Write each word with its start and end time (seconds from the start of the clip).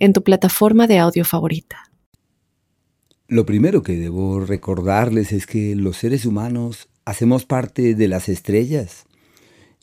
en 0.00 0.12
tu 0.12 0.24
plataforma 0.24 0.88
de 0.88 0.98
audio 0.98 1.24
favorita. 1.24 1.90
Lo 3.28 3.46
primero 3.46 3.84
que 3.84 3.96
debo 3.96 4.40
recordarles 4.40 5.30
es 5.30 5.46
que 5.46 5.76
los 5.76 5.98
seres 5.98 6.26
humanos 6.26 6.88
hacemos 7.04 7.46
parte 7.46 7.94
de 7.94 8.08
las 8.08 8.28
estrellas 8.28 9.04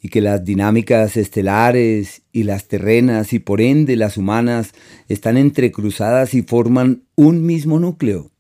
y 0.02 0.10
que 0.10 0.20
las 0.20 0.44
dinámicas 0.44 1.16
estelares 1.16 2.24
y 2.34 2.44
las 2.44 2.68
terrenas 2.68 3.32
y 3.32 3.40
por 3.40 3.62
ende 3.62 3.96
las 3.96 4.18
humanas 4.18 4.74
están 5.08 5.38
entrecruzadas 5.38 6.34
y 6.34 6.42
forman 6.42 7.04
un 7.16 7.46
mismo 7.46 7.80
núcleo. 7.80 8.32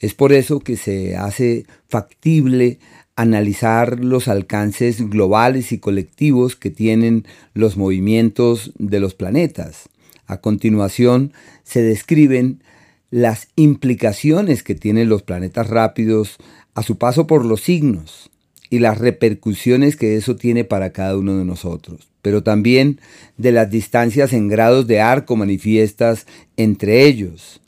Es 0.00 0.14
por 0.14 0.32
eso 0.32 0.60
que 0.60 0.76
se 0.76 1.16
hace 1.16 1.66
factible 1.88 2.80
analizar 3.16 4.02
los 4.02 4.28
alcances 4.28 5.10
globales 5.10 5.72
y 5.72 5.78
colectivos 5.78 6.56
que 6.56 6.70
tienen 6.70 7.26
los 7.52 7.76
movimientos 7.76 8.72
de 8.78 8.98
los 8.98 9.14
planetas. 9.14 9.90
A 10.30 10.36
continuación 10.36 11.32
se 11.64 11.82
describen 11.82 12.62
las 13.10 13.48
implicaciones 13.56 14.62
que 14.62 14.76
tienen 14.76 15.08
los 15.08 15.22
planetas 15.22 15.68
rápidos 15.68 16.36
a 16.72 16.84
su 16.84 16.98
paso 16.98 17.26
por 17.26 17.44
los 17.44 17.62
signos 17.62 18.30
y 18.70 18.78
las 18.78 18.98
repercusiones 18.98 19.96
que 19.96 20.14
eso 20.14 20.36
tiene 20.36 20.62
para 20.62 20.92
cada 20.92 21.16
uno 21.16 21.36
de 21.36 21.44
nosotros, 21.44 22.06
pero 22.22 22.44
también 22.44 23.00
de 23.38 23.50
las 23.50 23.70
distancias 23.70 24.32
en 24.32 24.46
grados 24.46 24.86
de 24.86 25.00
arco 25.00 25.34
manifiestas 25.34 26.28
entre 26.56 27.06
ellos 27.06 27.60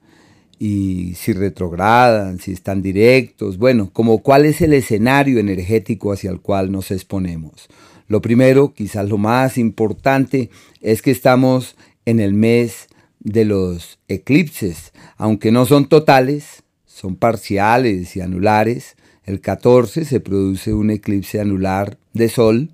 y 0.60 1.14
si 1.16 1.32
retrogradan, 1.32 2.38
si 2.38 2.52
están 2.52 2.80
directos, 2.80 3.58
bueno, 3.58 3.90
como 3.92 4.18
cuál 4.18 4.44
es 4.44 4.60
el 4.60 4.72
escenario 4.72 5.40
energético 5.40 6.12
hacia 6.12 6.30
el 6.30 6.38
cual 6.38 6.70
nos 6.70 6.92
exponemos. 6.92 7.68
Lo 8.06 8.22
primero, 8.22 8.72
quizás 8.72 9.08
lo 9.08 9.18
más 9.18 9.58
importante, 9.58 10.50
es 10.80 11.02
que 11.02 11.10
estamos 11.10 11.76
en 12.06 12.20
el 12.20 12.34
mes 12.34 12.88
de 13.20 13.44
los 13.44 13.98
eclipses, 14.08 14.92
aunque 15.16 15.52
no 15.52 15.66
son 15.66 15.88
totales, 15.88 16.62
son 16.86 17.16
parciales 17.16 18.16
y 18.16 18.20
anulares. 18.20 18.96
El 19.24 19.40
14 19.40 20.04
se 20.04 20.20
produce 20.20 20.72
un 20.74 20.90
eclipse 20.90 21.40
anular 21.40 21.98
de 22.12 22.28
Sol 22.28 22.70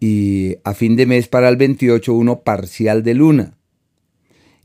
y 0.00 0.56
a 0.64 0.74
fin 0.74 0.96
de 0.96 1.06
mes 1.06 1.28
para 1.28 1.48
el 1.48 1.56
28 1.56 2.12
uno 2.14 2.40
parcial 2.40 3.02
de 3.02 3.14
Luna. 3.14 3.54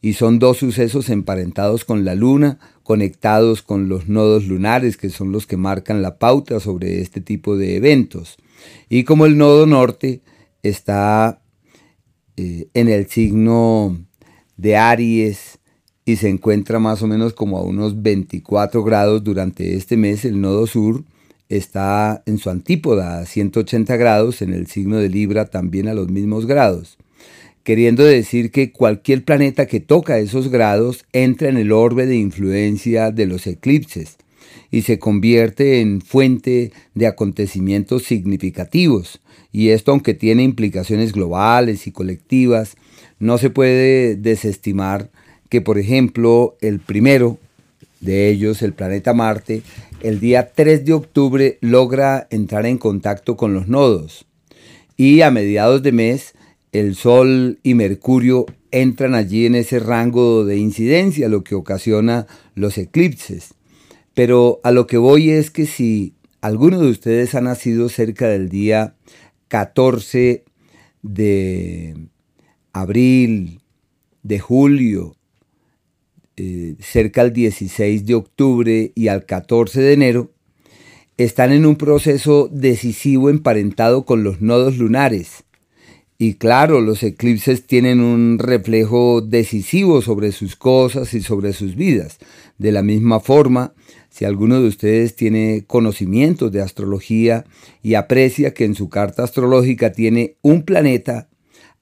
Y 0.01 0.13
son 0.13 0.37
dos 0.37 0.57
sucesos 0.57 1.09
emparentados 1.09 1.85
con 1.85 2.03
la 2.03 2.13
Luna, 2.13 2.59
conectados 2.83 3.61
con 3.61 3.87
los 3.87 4.09
nodos 4.09 4.45
lunares, 4.47 4.97
que 4.97 5.09
son 5.09 5.31
los 5.31 5.47
que 5.47 5.55
marcan 5.55 6.01
la 6.01 6.19
pauta 6.19 6.59
sobre 6.59 7.01
este 7.01 7.21
tipo 7.21 7.55
de 7.55 7.77
eventos. 7.77 8.35
Y 8.89 9.05
como 9.05 9.25
el 9.25 9.37
nodo 9.37 9.65
norte 9.65 10.21
está 10.61 11.41
eh, 12.37 12.67
en 12.73 12.89
el 12.89 13.07
signo 13.07 13.97
de 14.57 14.77
Aries 14.77 15.59
y 16.05 16.17
se 16.17 16.29
encuentra 16.29 16.79
más 16.79 17.01
o 17.01 17.07
menos 17.07 17.33
como 17.33 17.57
a 17.57 17.63
unos 17.63 18.01
24 18.01 18.83
grados 18.83 19.23
durante 19.23 19.75
este 19.75 19.97
mes. 19.97 20.25
El 20.25 20.41
nodo 20.41 20.67
sur 20.67 21.03
está 21.49 22.23
en 22.25 22.37
su 22.37 22.49
antípoda 22.49 23.19
a 23.19 23.25
180 23.25 23.95
grados, 23.97 24.41
en 24.41 24.53
el 24.53 24.67
signo 24.67 24.97
de 24.97 25.09
Libra 25.09 25.45
también 25.45 25.87
a 25.87 25.93
los 25.93 26.09
mismos 26.09 26.45
grados. 26.45 26.97
Queriendo 27.63 28.03
decir 28.03 28.51
que 28.51 28.71
cualquier 28.71 29.23
planeta 29.23 29.65
que 29.67 29.79
toca 29.79 30.19
esos 30.19 30.49
grados 30.49 31.05
entra 31.13 31.47
en 31.47 31.57
el 31.57 31.71
orbe 31.71 32.05
de 32.05 32.17
influencia 32.17 33.11
de 33.11 33.25
los 33.25 33.47
eclipses 33.47 34.17
y 34.73 34.81
se 34.81 34.97
convierte 34.97 35.81
en 35.81 36.01
fuente 36.01 36.71
de 36.95 37.05
acontecimientos 37.05 38.05
significativos. 38.05 39.21
Y 39.51 39.69
esto, 39.69 39.91
aunque 39.91 40.15
tiene 40.15 40.41
implicaciones 40.41 41.13
globales 41.13 41.85
y 41.85 41.91
colectivas, 41.91 42.75
no 43.19 43.37
se 43.37 43.51
puede 43.51 44.15
desestimar 44.15 45.11
que, 45.47 45.61
por 45.61 45.77
ejemplo, 45.77 46.57
el 46.59 46.79
primero 46.79 47.37
de 47.99 48.29
ellos, 48.29 48.63
el 48.63 48.73
planeta 48.73 49.13
Marte, 49.13 49.61
el 50.01 50.19
día 50.19 50.51
3 50.55 50.83
de 50.85 50.93
octubre 50.93 51.59
logra 51.61 52.27
entrar 52.31 52.65
en 52.65 52.79
contacto 52.79 53.37
con 53.37 53.53
los 53.53 53.67
nodos. 53.67 54.25
Y 54.97 55.21
a 55.21 55.29
mediados 55.29 55.83
de 55.83 55.91
mes, 55.91 56.33
el 56.71 56.95
Sol 56.95 57.59
y 57.61 57.75
Mercurio 57.75 58.47
entran 58.71 59.13
allí 59.13 59.45
en 59.45 59.53
ese 59.53 59.77
rango 59.77 60.45
de 60.45 60.57
incidencia, 60.57 61.29
lo 61.29 61.43
que 61.43 61.53
ocasiona 61.53 62.25
los 62.55 62.79
eclipses. 62.79 63.53
Pero 64.13 64.59
a 64.63 64.71
lo 64.71 64.87
que 64.87 64.97
voy 64.97 65.31
es 65.31 65.49
que 65.49 65.65
si 65.65 66.15
alguno 66.41 66.79
de 66.79 66.89
ustedes 66.89 67.35
ha 67.35 67.41
nacido 67.41 67.89
cerca 67.89 68.27
del 68.27 68.49
día 68.49 68.95
14 69.47 70.43
de 71.01 71.95
abril, 72.73 73.61
de 74.23 74.39
julio, 74.39 75.15
eh, 76.35 76.75
cerca 76.79 77.21
al 77.21 77.33
16 77.33 78.05
de 78.05 78.15
octubre 78.15 78.91
y 78.95 79.07
al 79.07 79.25
14 79.25 79.81
de 79.81 79.93
enero, 79.93 80.31
están 81.17 81.51
en 81.51 81.65
un 81.65 81.75
proceso 81.75 82.49
decisivo 82.51 83.29
emparentado 83.29 84.03
con 84.03 84.23
los 84.23 84.41
nodos 84.41 84.77
lunares. 84.77 85.43
Y 86.17 86.35
claro, 86.35 86.81
los 86.81 87.03
eclipses 87.03 87.67
tienen 87.67 87.99
un 87.99 88.39
reflejo 88.39 89.21
decisivo 89.21 90.01
sobre 90.01 90.31
sus 90.31 90.55
cosas 90.55 91.13
y 91.13 91.21
sobre 91.21 91.53
sus 91.53 91.75
vidas. 91.75 92.17
De 92.57 92.71
la 92.71 92.81
misma 92.81 93.19
forma, 93.19 93.73
si 94.13 94.25
alguno 94.25 94.61
de 94.61 94.67
ustedes 94.67 95.15
tiene 95.15 95.63
conocimientos 95.65 96.51
de 96.51 96.61
astrología 96.61 97.45
y 97.81 97.95
aprecia 97.95 98.53
que 98.53 98.63
en 98.63 98.75
su 98.75 98.87
carta 98.87 99.23
astrológica 99.23 99.91
tiene 99.91 100.37
un 100.43 100.61
planeta 100.61 101.29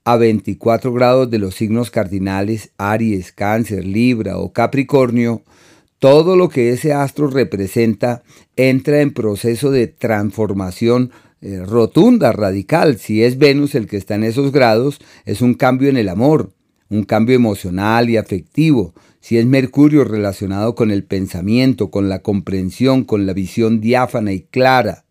a 0.05 0.15
24 0.15 0.93
grados 0.93 1.29
de 1.29 1.39
los 1.39 1.55
signos 1.55 1.91
cardinales 1.91 2.71
Aries, 2.77 3.33
Cáncer, 3.33 3.85
Libra 3.85 4.37
o 4.37 4.53
Capricornio, 4.53 5.43
todo 5.99 6.37
lo 6.37 6.47
que 6.47 6.69
ese 6.69 6.93
astro 6.93 7.27
representa 7.27 8.23
entra 8.55 9.01
en 9.01 9.11
proceso 9.11 9.69
de 9.69 9.87
transformación 9.87 11.11
eh, 11.41 11.61
rotunda, 11.65 12.31
radical. 12.31 12.97
Si 12.97 13.23
es 13.23 13.39
Venus 13.39 13.75
el 13.75 13.87
que 13.87 13.97
está 13.97 14.15
en 14.15 14.23
esos 14.23 14.53
grados, 14.53 15.01
es 15.25 15.41
un 15.41 15.53
cambio 15.53 15.89
en 15.89 15.97
el 15.97 16.07
amor, 16.07 16.53
un 16.89 17.03
cambio 17.03 17.35
emocional 17.35 18.09
y 18.09 18.15
afectivo. 18.15 18.93
Si 19.21 19.37
es 19.37 19.45
Mercurio 19.45 20.03
relacionado 20.03 20.73
con 20.73 20.89
el 20.91 21.03
pensamiento, 21.03 21.91
con 21.91 22.09
la 22.09 22.23
comprensión, 22.23 23.03
con 23.03 23.25
la 23.27 23.33
visión 23.33 23.79
diáfana 23.79 24.33
y 24.33 24.41
clara. 24.41 25.05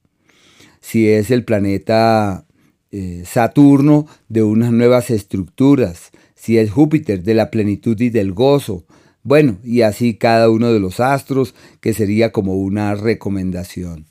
Si 0.81 1.09
es 1.09 1.31
el 1.31 1.45
planeta 1.45 2.45
eh, 2.91 3.23
Saturno 3.25 4.07
de 4.29 4.43
unas 4.43 4.73
nuevas 4.73 5.11
estructuras. 5.11 6.11
Si 6.35 6.59
es 6.59 6.73
Júpiter 6.73 7.23
de 7.23 7.35
la 7.35 7.51
plenitud 7.51 7.99
y 8.01 8.11
del 8.11 8.33
gozo. 8.33 8.85
Bueno, 9.23 9.59
y 9.63 9.83
así 9.83 10.15
cada 10.15 10.51
uno 10.51 10.73
de 10.73 10.81
los 10.81 10.99
astros, 10.99 11.55
que 11.81 11.95
sería 11.95 12.33
como 12.33 12.55
una 12.55 12.97
recomendación. 12.97 14.07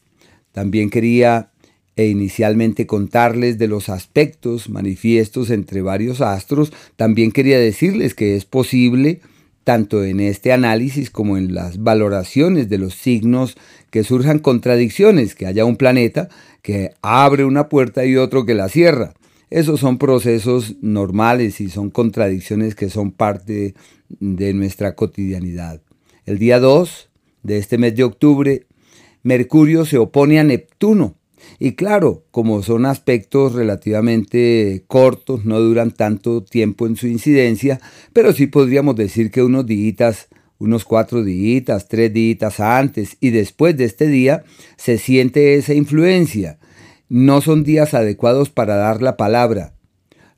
También 0.53 0.89
quería 0.89 1.51
e 1.99 2.07
inicialmente 2.07 2.87
contarles 2.87 3.57
de 3.57 3.67
los 3.67 3.89
aspectos 3.89 4.69
manifiestos 4.69 5.49
entre 5.49 5.81
varios 5.81 6.21
astros, 6.21 6.71
también 6.95 7.33
quería 7.33 7.59
decirles 7.59 8.15
que 8.15 8.37
es 8.37 8.45
posible, 8.45 9.19
tanto 9.63 10.03
en 10.03 10.19
este 10.19 10.51
análisis 10.51 11.09
como 11.09 11.37
en 11.37 11.53
las 11.53 11.83
valoraciones 11.83 12.69
de 12.69 12.77
los 12.77 12.95
signos, 12.95 13.57
que 13.91 14.03
surjan 14.03 14.39
contradicciones, 14.39 15.35
que 15.35 15.45
haya 15.45 15.65
un 15.65 15.75
planeta 15.75 16.29
que 16.61 16.91
abre 17.01 17.45
una 17.45 17.69
puerta 17.69 18.05
y 18.05 18.15
otro 18.15 18.45
que 18.45 18.53
la 18.53 18.69
cierra. 18.69 19.13
Esos 19.49 19.79
son 19.79 19.97
procesos 19.97 20.75
normales 20.81 21.59
y 21.61 21.69
son 21.69 21.89
contradicciones 21.89 22.75
que 22.75 22.89
son 22.89 23.11
parte 23.11 23.73
de 24.19 24.53
nuestra 24.53 24.95
cotidianidad. 24.95 25.81
El 26.25 26.37
día 26.37 26.59
2 26.59 27.09
de 27.43 27.57
este 27.57 27.77
mes 27.77 27.95
de 27.95 28.03
octubre, 28.03 28.67
Mercurio 29.23 29.85
se 29.85 29.97
opone 29.97 30.39
a 30.39 30.43
Neptuno 30.43 31.18
y 31.59 31.73
claro, 31.73 32.23
como 32.31 32.63
son 32.63 32.85
aspectos 32.85 33.53
relativamente 33.53 34.83
cortos, 34.87 35.45
no 35.45 35.59
duran 35.59 35.91
tanto 35.91 36.43
tiempo 36.43 36.87
en 36.87 36.95
su 36.95 37.07
incidencia, 37.07 37.79
pero 38.13 38.33
sí 38.33 38.47
podríamos 38.47 38.95
decir 38.95 39.31
que 39.31 39.43
unos 39.43 39.65
días, 39.65 40.27
unos 40.57 40.85
cuatro 40.85 41.23
días, 41.23 41.87
tres 41.87 42.13
días 42.13 42.59
antes 42.59 43.17
y 43.19 43.31
después 43.31 43.75
de 43.77 43.85
este 43.85 44.07
día, 44.07 44.43
se 44.77 44.97
siente 44.97 45.55
esa 45.55 45.73
influencia. 45.73 46.59
No 47.09 47.41
son 47.41 47.63
días 47.63 47.93
adecuados 47.93 48.49
para 48.49 48.75
dar 48.75 49.01
la 49.01 49.17
palabra. 49.17 49.73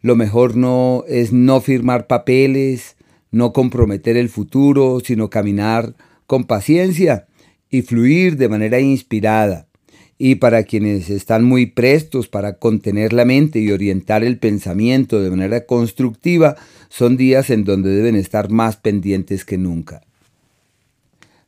Lo 0.02 0.16
mejor 0.16 0.56
no 0.56 1.04
es 1.08 1.32
no 1.32 1.62
firmar 1.62 2.08
papeles, 2.08 2.96
no 3.30 3.54
comprometer 3.54 4.18
el 4.18 4.30
futuro, 4.30 5.00
sino 5.04 5.30
caminar 5.30 5.96
con 6.28 6.46
paciencia 6.46 7.28
y 7.70 7.82
fluir 7.82 8.38
de 8.38 8.50
manera 8.50 8.80
inspirada. 8.80 9.68
Y 10.24 10.36
para 10.36 10.66
quienes 10.66 11.10
están 11.10 11.44
muy 11.44 11.66
prestos 11.66 12.28
para 12.28 12.60
contener 12.60 13.12
la 13.12 13.26
mente 13.26 13.58
y 13.58 13.72
orientar 13.72 14.24
el 14.24 14.38
pensamiento 14.38 15.20
de 15.20 15.32
manera 15.32 15.66
constructiva, 15.66 16.58
son 16.90 17.18
días 17.18 17.50
en 17.50 17.64
donde 17.64 17.90
deben 17.90 18.16
estar 18.16 18.52
más 18.52 18.78
pendientes 18.78 19.46
que 19.46 19.58
nunca. 19.58 20.04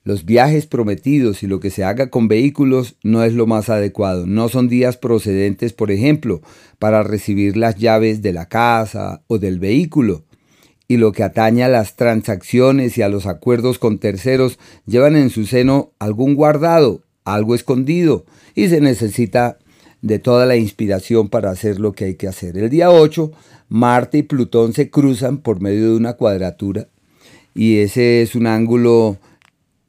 Los 0.03 0.25
viajes 0.25 0.65
prometidos 0.65 1.43
y 1.43 1.47
lo 1.47 1.59
que 1.59 1.69
se 1.69 1.83
haga 1.83 2.09
con 2.09 2.27
vehículos 2.27 2.95
no 3.03 3.23
es 3.23 3.33
lo 3.35 3.45
más 3.45 3.69
adecuado. 3.69 4.25
No 4.25 4.49
son 4.49 4.69
días 4.69 4.97
procedentes, 4.97 5.71
por 5.71 5.91
ejemplo, 5.91 6.41
para 6.79 7.03
recibir 7.03 7.55
las 7.55 7.75
llaves 7.75 8.23
de 8.23 8.33
la 8.33 8.47
casa 8.47 9.21
o 9.27 9.37
del 9.37 9.59
vehículo. 9.59 10.23
Y 10.87 10.97
lo 10.97 11.11
que 11.11 11.21
atañe 11.21 11.63
a 11.63 11.69
las 11.69 11.95
transacciones 11.95 12.97
y 12.97 13.03
a 13.03 13.09
los 13.09 13.27
acuerdos 13.27 13.77
con 13.77 13.99
terceros 13.99 14.57
llevan 14.87 15.15
en 15.15 15.29
su 15.29 15.45
seno 15.45 15.91
algún 15.99 16.33
guardado, 16.33 17.03
algo 17.25 17.55
escondido, 17.55 18.25
y 18.55 18.67
se 18.67 18.81
necesita 18.81 19.57
de 20.01 20.19
toda 20.19 20.45
la 20.45 20.57
inspiración 20.57 21.29
para 21.29 21.51
hacer 21.51 21.79
lo 21.79 21.93
que 21.93 22.05
hay 22.05 22.15
que 22.15 22.27
hacer. 22.27 22.57
El 22.57 22.69
día 22.69 22.91
8, 22.91 23.31
Marte 23.69 24.19
y 24.19 24.23
Plutón 24.23 24.73
se 24.73 24.89
cruzan 24.89 25.37
por 25.37 25.61
medio 25.61 25.91
de 25.91 25.95
una 25.95 26.13
cuadratura 26.13 26.89
y 27.55 27.77
ese 27.77 28.21
es 28.21 28.35
un 28.35 28.47
ángulo 28.47 29.17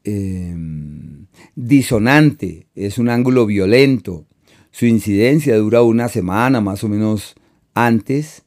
Em, 0.07 1.29
disonante, 1.57 2.67
es 2.75 2.99
un 2.99 3.09
ángulo 3.09 3.47
violento. 3.47 4.27
Su 4.71 4.85
incidencia 4.85 5.57
dura 5.57 5.81
una 5.81 6.09
semana 6.09 6.61
más 6.61 6.85
o 6.85 6.91
menos 6.91 7.35
antes 7.73 8.43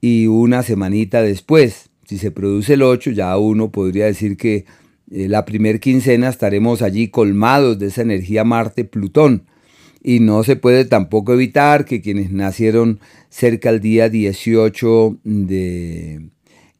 y 0.00 0.26
una 0.26 0.62
semanita 0.62 1.20
después. 1.20 1.90
Si 2.06 2.16
se 2.16 2.30
produce 2.30 2.74
el 2.74 2.82
8, 2.82 3.10
ya 3.10 3.36
uno 3.36 3.70
podría 3.70 4.06
decir 4.06 4.38
que 4.38 4.64
eh, 5.10 5.28
la 5.28 5.44
primer 5.44 5.80
quincena 5.80 6.28
estaremos 6.28 6.82
allí 6.82 7.08
colmados 7.08 7.78
de 7.78 7.86
esa 7.88 8.02
energía 8.02 8.44
Marte-Plutón. 8.44 9.44
Y 10.02 10.20
no 10.20 10.44
se 10.44 10.56
puede 10.56 10.86
tampoco 10.86 11.34
evitar 11.34 11.84
que 11.84 12.00
quienes 12.00 12.30
nacieron 12.30 13.00
cerca 13.28 13.68
al 13.68 13.80
día 13.80 14.08
18 14.08 15.18
de 15.24 16.30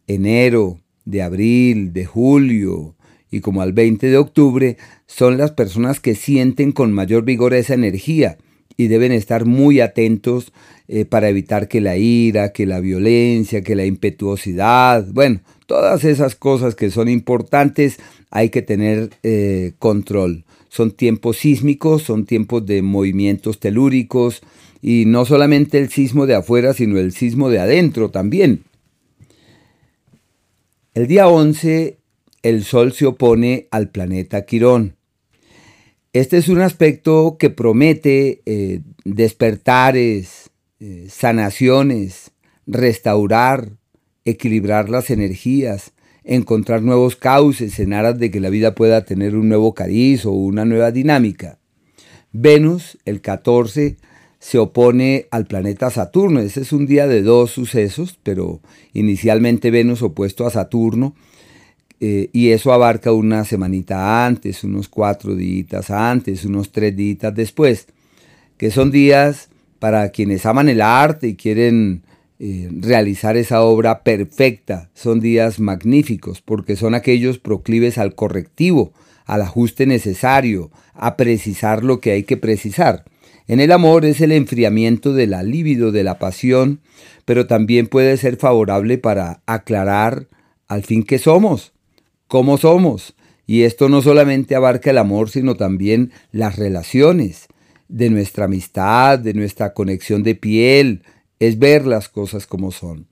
enero, 0.06 0.80
de 1.04 1.22
abril, 1.22 1.92
de 1.92 2.06
julio, 2.06 2.96
y 3.30 3.40
como 3.40 3.62
al 3.62 3.72
20 3.72 4.08
de 4.08 4.16
octubre 4.16 4.76
son 5.06 5.36
las 5.36 5.52
personas 5.52 6.00
que 6.00 6.14
sienten 6.14 6.72
con 6.72 6.92
mayor 6.92 7.24
vigor 7.24 7.54
esa 7.54 7.74
energía 7.74 8.38
y 8.76 8.88
deben 8.88 9.12
estar 9.12 9.44
muy 9.44 9.80
atentos 9.80 10.52
eh, 10.88 11.04
para 11.04 11.28
evitar 11.28 11.68
que 11.68 11.80
la 11.80 11.96
ira, 11.96 12.52
que 12.52 12.66
la 12.66 12.80
violencia, 12.80 13.62
que 13.62 13.76
la 13.76 13.84
impetuosidad, 13.84 15.06
bueno, 15.12 15.40
todas 15.70 16.02
esas 16.02 16.34
cosas 16.34 16.74
que 16.74 16.90
son 16.90 17.08
importantes 17.08 18.00
hay 18.32 18.50
que 18.50 18.60
tener 18.60 19.10
eh, 19.22 19.74
control. 19.78 20.44
Son 20.68 20.90
tiempos 20.90 21.36
sísmicos, 21.36 22.02
son 22.02 22.26
tiempos 22.26 22.66
de 22.66 22.82
movimientos 22.82 23.60
telúricos 23.60 24.42
y 24.82 25.04
no 25.06 25.24
solamente 25.24 25.78
el 25.78 25.88
sismo 25.88 26.26
de 26.26 26.34
afuera, 26.34 26.74
sino 26.74 26.98
el 26.98 27.12
sismo 27.12 27.50
de 27.50 27.60
adentro 27.60 28.10
también. 28.10 28.64
El 30.92 31.06
día 31.06 31.28
11 31.28 31.98
el 32.42 32.64
Sol 32.64 32.92
se 32.92 33.06
opone 33.06 33.68
al 33.70 33.90
planeta 33.90 34.44
Quirón. 34.44 34.96
Este 36.12 36.36
es 36.38 36.48
un 36.48 36.62
aspecto 36.62 37.36
que 37.38 37.50
promete 37.50 38.42
eh, 38.44 38.80
despertares, 39.04 40.50
eh, 40.80 41.06
sanaciones, 41.08 42.32
restaurar, 42.66 43.78
equilibrar 44.24 44.88
las 44.88 45.10
energías, 45.10 45.92
encontrar 46.24 46.82
nuevos 46.82 47.16
cauces 47.16 47.78
en 47.78 47.92
aras 47.92 48.18
de 48.18 48.30
que 48.30 48.40
la 48.40 48.50
vida 48.50 48.74
pueda 48.74 49.04
tener 49.04 49.34
un 49.34 49.48
nuevo 49.48 49.74
cariz 49.74 50.26
o 50.26 50.32
una 50.32 50.64
nueva 50.64 50.90
dinámica. 50.90 51.58
Venus, 52.32 52.98
el 53.04 53.20
14, 53.20 53.96
se 54.38 54.58
opone 54.58 55.26
al 55.30 55.46
planeta 55.46 55.90
Saturno. 55.90 56.40
Ese 56.40 56.62
es 56.62 56.72
un 56.72 56.86
día 56.86 57.06
de 57.06 57.22
dos 57.22 57.50
sucesos, 57.50 58.18
pero 58.22 58.60
inicialmente 58.92 59.70
Venus 59.70 60.02
opuesto 60.02 60.46
a 60.46 60.50
Saturno 60.50 61.14
eh, 62.00 62.30
y 62.32 62.48
eso 62.48 62.72
abarca 62.72 63.12
una 63.12 63.44
semanita 63.44 64.26
antes, 64.26 64.64
unos 64.64 64.88
cuatro 64.88 65.34
días 65.34 65.90
antes, 65.90 66.46
unos 66.46 66.72
tres 66.72 66.96
días 66.96 67.34
después, 67.34 67.88
que 68.56 68.70
son 68.70 68.90
días 68.90 69.50
para 69.78 70.08
quienes 70.08 70.46
aman 70.46 70.70
el 70.70 70.80
arte 70.80 71.28
y 71.28 71.36
quieren 71.36 72.02
eh, 72.42 72.70
realizar 72.72 73.36
esa 73.36 73.60
obra 73.60 74.02
perfecta. 74.02 74.88
Son 74.94 75.20
días 75.20 75.60
magníficos 75.60 76.40
porque 76.40 76.74
son 76.74 76.94
aquellos 76.94 77.38
proclives 77.38 77.98
al 77.98 78.14
correctivo, 78.14 78.94
al 79.26 79.42
ajuste 79.42 79.84
necesario, 79.84 80.70
a 80.94 81.18
precisar 81.18 81.84
lo 81.84 82.00
que 82.00 82.12
hay 82.12 82.22
que 82.22 82.38
precisar. 82.38 83.04
En 83.46 83.60
el 83.60 83.70
amor 83.72 84.06
es 84.06 84.22
el 84.22 84.32
enfriamiento 84.32 85.12
de 85.12 85.26
la 85.26 85.42
libido, 85.42 85.92
de 85.92 86.02
la 86.02 86.18
pasión, 86.18 86.80
pero 87.26 87.46
también 87.46 87.88
puede 87.88 88.16
ser 88.16 88.38
favorable 88.38 88.96
para 88.96 89.42
aclarar 89.44 90.28
al 90.66 90.82
fin 90.82 91.02
que 91.02 91.18
somos, 91.18 91.74
cómo 92.26 92.56
somos. 92.56 93.14
Y 93.46 93.64
esto 93.64 93.90
no 93.90 94.00
solamente 94.00 94.54
abarca 94.54 94.88
el 94.88 94.96
amor, 94.96 95.28
sino 95.28 95.56
también 95.56 96.10
las 96.32 96.56
relaciones 96.56 97.48
de 97.88 98.08
nuestra 98.08 98.46
amistad, 98.46 99.18
de 99.18 99.34
nuestra 99.34 99.74
conexión 99.74 100.22
de 100.22 100.36
piel, 100.36 101.02
es 101.40 101.58
ver 101.58 101.86
las 101.86 102.08
cosas 102.08 102.46
como 102.46 102.70
son. 102.70 103.06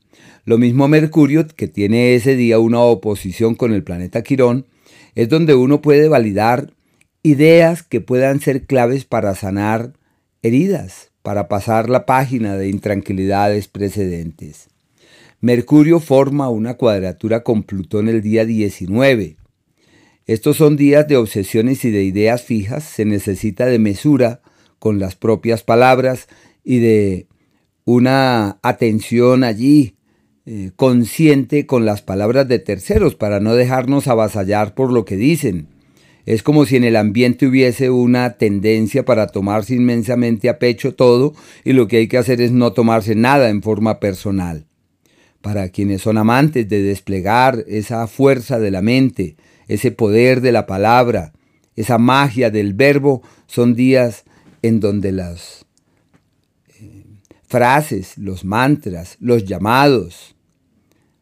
Lo 0.45 0.59
mismo 0.59 0.87
Mercurio, 0.87 1.47
que 1.49 1.67
tiene 1.67 2.15
ese 2.15 2.37
día 2.37 2.59
una 2.59 2.81
oposición 2.81 3.55
con 3.55 3.73
el 3.73 3.83
planeta 3.83 4.23
Quirón, 4.23 4.67
es 5.15 5.29
donde 5.29 5.55
uno 5.55 5.83
puede 5.83 6.09
validar 6.09 6.73
ideas 7.23 7.83
que 7.83 8.01
puedan 8.01 8.41
ser 8.41 8.67
claves 8.67 9.05
para 9.05 9.35
sanar 9.35 9.95
heridas, 10.43 11.11
para 11.23 11.49
pasar 11.49 11.91
la 11.91 12.07
página 12.07 12.57
de 12.57 12.69
intranquilidades 12.69 13.69
precedentes. 13.69 14.69
Mercurio 15.41 16.01
forma 16.01 16.49
una 16.49 16.75
cuadratura 16.75 17.43
con 17.43 17.63
Plutón 17.63 18.09
el 18.09 18.23
día 18.23 18.45
19. 18.45 19.37
Estos 20.27 20.57
son 20.57 20.77
días 20.77 21.07
de 21.09 21.17
obsesiones 21.17 21.85
y 21.85 21.91
de 21.91 22.03
ideas 22.03 22.43
fijas, 22.43 22.85
se 22.85 23.05
necesita 23.05 23.67
de 23.67 23.79
mesura 23.79 24.41
con 24.79 24.99
las 24.99 25.17
propias 25.17 25.63
palabras 25.63 26.29
y 26.65 26.81
de 26.81 27.28
una 27.91 28.59
atención 28.63 29.45
allí 29.45 29.95
eh, 30.45 30.73
consciente 30.77 31.65
con 31.65 31.87
las 31.87 32.03
palabras 32.03 32.47
de 32.47 32.59
terceros 32.59 33.15
para 33.15 33.41
no 33.41 33.55
dejarnos 33.55 34.09
avasallar 34.09 34.75
por 34.75 34.93
lo 34.93 35.07
que 35.07 35.17
dicen. 35.17 35.69
Es 36.27 36.43
como 36.43 36.67
si 36.67 36.77
en 36.77 36.85
el 36.85 36.97
ambiente 36.97 37.47
hubiese 37.47 37.89
una 37.89 38.35
tendencia 38.35 39.07
para 39.07 39.29
tomarse 39.29 39.75
inmensamente 39.75 40.51
a 40.51 40.59
pecho 40.59 40.95
todo 40.95 41.33
y 41.65 41.73
lo 41.73 41.89
que 41.89 41.97
hay 41.97 42.09
que 42.09 42.19
hacer 42.19 42.43
es 42.43 42.53
no 42.53 42.75
tomarse 42.75 43.15
nada 43.15 43.49
en 43.49 43.63
forma 43.63 44.01
personal 44.01 44.67
para 45.41 45.71
quienes 45.71 46.03
son 46.03 46.19
amantes 46.19 46.69
de 46.69 46.83
desplegar 46.83 47.65
esa 47.69 48.07
fuerza 48.07 48.59
de 48.59 48.71
la 48.71 48.83
mente, 48.83 49.37
ese 49.67 49.93
poder 49.93 50.43
de 50.43 50.53
la 50.53 50.67
palabra, 50.67 51.33
esa 51.75 51.97
magia 51.97 52.51
del 52.51 52.75
verbo, 52.75 53.23
son 53.47 53.75
días 53.75 54.25
en 54.61 54.79
donde 54.79 55.13
las 55.13 55.65
frases, 57.49 58.17
los 58.19 58.45
mantras, 58.45 59.17
los 59.21 59.45
llamados, 59.45 60.37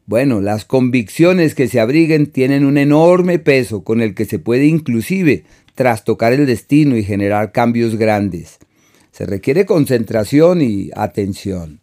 bueno, 0.09 0.40
las 0.40 0.64
convicciones 0.64 1.56
que 1.56 1.66
se 1.66 1.80
abriguen 1.80 2.28
tienen 2.28 2.64
un 2.64 2.78
enorme 2.78 3.40
peso 3.40 3.83
con 3.83 4.00
el 4.00 4.14
que 4.14 4.25
se 4.25 4.38
puede 4.38 4.66
inclusive 4.66 5.42
trastocar 5.75 6.33
el 6.33 6.47
destino 6.47 6.97
y 6.97 7.02
generar 7.02 7.50
cambios 7.50 7.97
grandes. 7.97 8.59
Se 9.11 9.26
requiere 9.26 9.66
concentración 9.66 10.62
y 10.62 10.90
atención. 10.95 11.80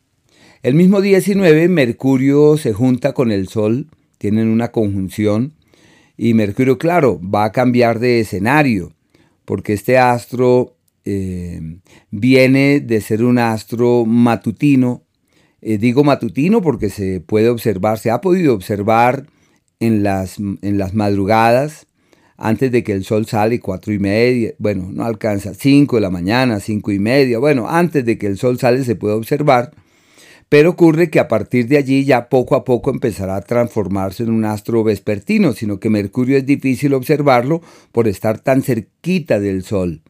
El 0.61 0.75
mismo 0.75 1.01
19, 1.01 1.67
Mercurio 1.67 2.55
se 2.55 2.71
junta 2.71 3.11
con 3.11 3.29
el 3.29 3.49
Sol, 3.49 3.87
tienen 4.17 4.47
una 4.47 4.71
conjunción, 4.71 5.55
y 6.15 6.33
Mercurio, 6.33 6.77
claro, 6.77 7.19
va 7.21 7.43
a 7.43 7.51
cambiar 7.51 7.99
de 7.99 8.21
escenario, 8.21 8.93
porque 9.43 9.73
este 9.73 9.97
astro 9.97 10.77
eh, 11.05 11.79
viene 12.11 12.79
de 12.79 13.01
ser 13.01 13.23
un 13.23 13.39
astro 13.39 14.05
matutino. 14.05 15.03
Eh, 15.61 15.77
digo 15.77 16.03
matutino 16.03 16.61
porque 16.61 16.89
se 16.89 17.21
puede 17.21 17.49
observar, 17.49 17.99
se 17.99 18.11
ha 18.11 18.21
podido 18.21 18.53
observar 18.53 19.27
en 19.79 20.03
las, 20.03 20.37
en 20.39 20.77
las 20.77 20.93
madrugadas, 20.93 21.87
antes 22.35 22.71
de 22.71 22.83
que 22.83 22.93
el 22.93 23.05
sol 23.05 23.25
sale, 23.25 23.59
cuatro 23.59 23.93
y 23.93 23.99
media, 23.99 24.53
bueno, 24.57 24.89
no 24.91 25.05
alcanza, 25.05 25.53
cinco 25.53 25.97
de 25.97 26.01
la 26.01 26.09
mañana, 26.09 26.59
cinco 26.59 26.91
y 26.91 26.99
media, 26.99 27.39
bueno, 27.39 27.69
antes 27.69 28.03
de 28.05 28.17
que 28.17 28.27
el 28.27 28.37
sol 28.37 28.59
sale 28.59 28.83
se 28.83 28.95
puede 28.95 29.15
observar 29.15 29.71
pero 30.53 30.69
ocurre 30.69 31.09
que 31.09 31.19
a 31.19 31.27
partir 31.27 31.67
de 31.67 31.77
allí 31.77 32.05
ya 32.05 32.29
poco 32.29 32.55
a 32.55 32.63
poco 32.63 32.91
empezará 32.91 33.37
a 33.37 33.41
transformarse 33.41 34.21
en 34.21 34.29
un 34.29 34.45
astro 34.45 34.83
vespertino, 34.83 35.53
sino 35.53 35.79
que 35.79 35.89
Mercurio 35.89 36.37
es 36.37 36.45
difícil 36.45 36.93
observarlo 36.93 37.63
por 37.91 38.07
estar 38.07 38.37
tan 38.37 38.61
cerquita 38.61 39.39
del 39.39 39.63
Sol. 39.63 40.02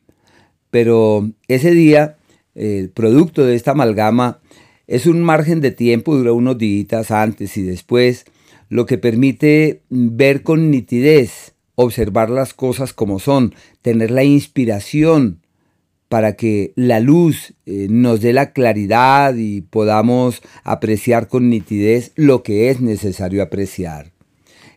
Pero 0.73 1.29
ese 1.47 1.69
día, 1.69 2.17
el 2.55 2.89
producto 2.89 3.45
de 3.45 3.53
esta 3.53 3.73
amalgama, 3.73 4.39
es 4.87 5.05
un 5.05 5.21
margen 5.21 5.61
de 5.61 5.69
tiempo, 5.69 6.17
dura 6.17 6.33
unos 6.33 6.57
días 6.57 7.11
antes 7.11 7.57
y 7.57 7.61
después, 7.61 8.25
lo 8.69 8.87
que 8.87 8.97
permite 8.97 9.83
ver 9.91 10.41
con 10.41 10.71
nitidez, 10.71 11.53
observar 11.75 12.31
las 12.31 12.55
cosas 12.55 12.91
como 12.91 13.19
son, 13.19 13.53
tener 13.83 14.09
la 14.09 14.23
inspiración 14.23 15.41
para 16.09 16.33
que 16.33 16.73
la 16.75 16.99
luz 16.99 17.53
eh, 17.67 17.85
nos 17.91 18.21
dé 18.21 18.33
la 18.33 18.51
claridad 18.51 19.35
y 19.35 19.61
podamos 19.61 20.41
apreciar 20.63 21.27
con 21.27 21.51
nitidez 21.51 22.13
lo 22.15 22.41
que 22.41 22.71
es 22.71 22.81
necesario 22.81 23.43
apreciar. 23.43 24.12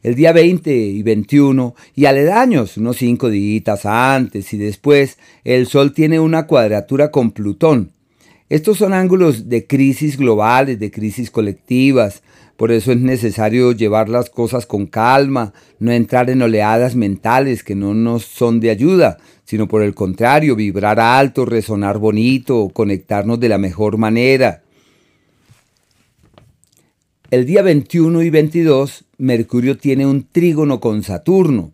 El 0.07 0.15
día 0.15 0.33
20 0.33 0.73
y 0.73 1.03
21 1.03 1.75
y 1.97 2.05
aledaños, 2.05 2.77
unos 2.77 2.99
cinco 2.99 3.29
días 3.29 3.85
antes 3.87 4.53
y 4.53 4.57
después, 4.57 5.19
el 5.43 5.67
Sol 5.67 5.93
tiene 5.95 6.21
una 6.21 6.47
cuadratura 6.47 7.11
con 7.11 7.33
Plutón. 7.33 7.91
Estos 8.49 8.79
son 8.79 8.93
ángulos 8.93 9.49
de 9.49 9.67
crisis 9.67 10.17
globales, 10.17 10.79
de 10.79 10.93
crisis 10.93 11.33
colectivas, 11.33 12.23
por 12.57 12.71
eso 12.71 12.93
es 12.93 12.99
necesario 12.99 13.73
llevar 13.73 14.09
las 14.09 14.31
cosas 14.31 14.65
con 14.65 14.87
calma, 14.87 15.53
no 15.81 15.91
entrar 15.91 16.31
en 16.31 16.41
oleadas 16.41 16.95
mentales 16.95 17.65
que 17.65 17.75
no 17.75 17.93
nos 17.93 18.27
son 18.27 18.61
de 18.61 18.71
ayuda, 18.71 19.19
sino 19.45 19.67
por 19.67 19.83
el 19.83 19.97
contrario, 19.97 20.55
vibrar 20.55 21.01
alto, 21.01 21.45
resonar 21.45 21.99
bonito, 21.99 22.71
conectarnos 22.73 23.41
de 23.41 23.49
la 23.49 23.59
mejor 23.59 23.99
manera. 23.99 24.63
El 27.33 27.45
día 27.45 27.63
21 27.63 28.23
y 28.23 28.31
22, 28.31 29.06
Mercurio 29.19 29.79
tiene 29.79 30.07
un 30.07 30.25
trígono 30.31 30.81
con 30.81 31.03
Saturno, 31.03 31.73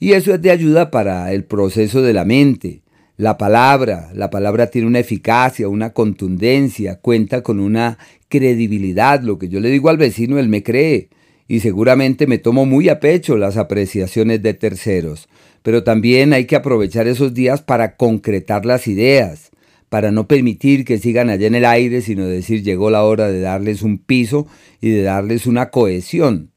y 0.00 0.12
eso 0.12 0.34
es 0.34 0.42
de 0.42 0.50
ayuda 0.50 0.90
para 0.90 1.32
el 1.32 1.44
proceso 1.44 2.02
de 2.02 2.12
la 2.12 2.24
mente. 2.24 2.82
La 3.20 3.36
palabra, 3.36 4.10
la 4.14 4.30
palabra 4.30 4.68
tiene 4.68 4.86
una 4.86 4.98
eficacia, 4.98 5.68
una 5.68 5.90
contundencia, 5.90 7.00
cuenta 7.00 7.42
con 7.42 7.60
una 7.60 7.98
credibilidad. 8.28 9.20
Lo 9.20 9.38
que 9.38 9.50
yo 9.50 9.60
le 9.60 9.68
digo 9.68 9.90
al 9.90 9.98
vecino, 9.98 10.38
él 10.38 10.48
me 10.48 10.62
cree. 10.62 11.10
Y 11.46 11.60
seguramente 11.60 12.26
me 12.26 12.38
tomo 12.38 12.64
muy 12.64 12.88
a 12.88 12.98
pecho 12.98 13.36
las 13.36 13.58
apreciaciones 13.58 14.42
de 14.42 14.54
terceros. 14.54 15.28
Pero 15.62 15.84
también 15.84 16.32
hay 16.32 16.46
que 16.46 16.56
aprovechar 16.56 17.06
esos 17.08 17.34
días 17.34 17.60
para 17.60 17.96
concretar 17.96 18.64
las 18.64 18.88
ideas, 18.88 19.50
para 19.90 20.10
no 20.12 20.26
permitir 20.26 20.86
que 20.86 20.96
sigan 20.96 21.28
allá 21.28 21.46
en 21.46 21.56
el 21.56 21.66
aire, 21.66 22.00
sino 22.00 22.24
decir 22.24 22.62
llegó 22.62 22.88
la 22.88 23.04
hora 23.04 23.28
de 23.28 23.40
darles 23.40 23.82
un 23.82 23.98
piso 23.98 24.46
y 24.80 24.88
de 24.88 25.02
darles 25.02 25.46
una 25.46 25.68
cohesión. 25.68 26.52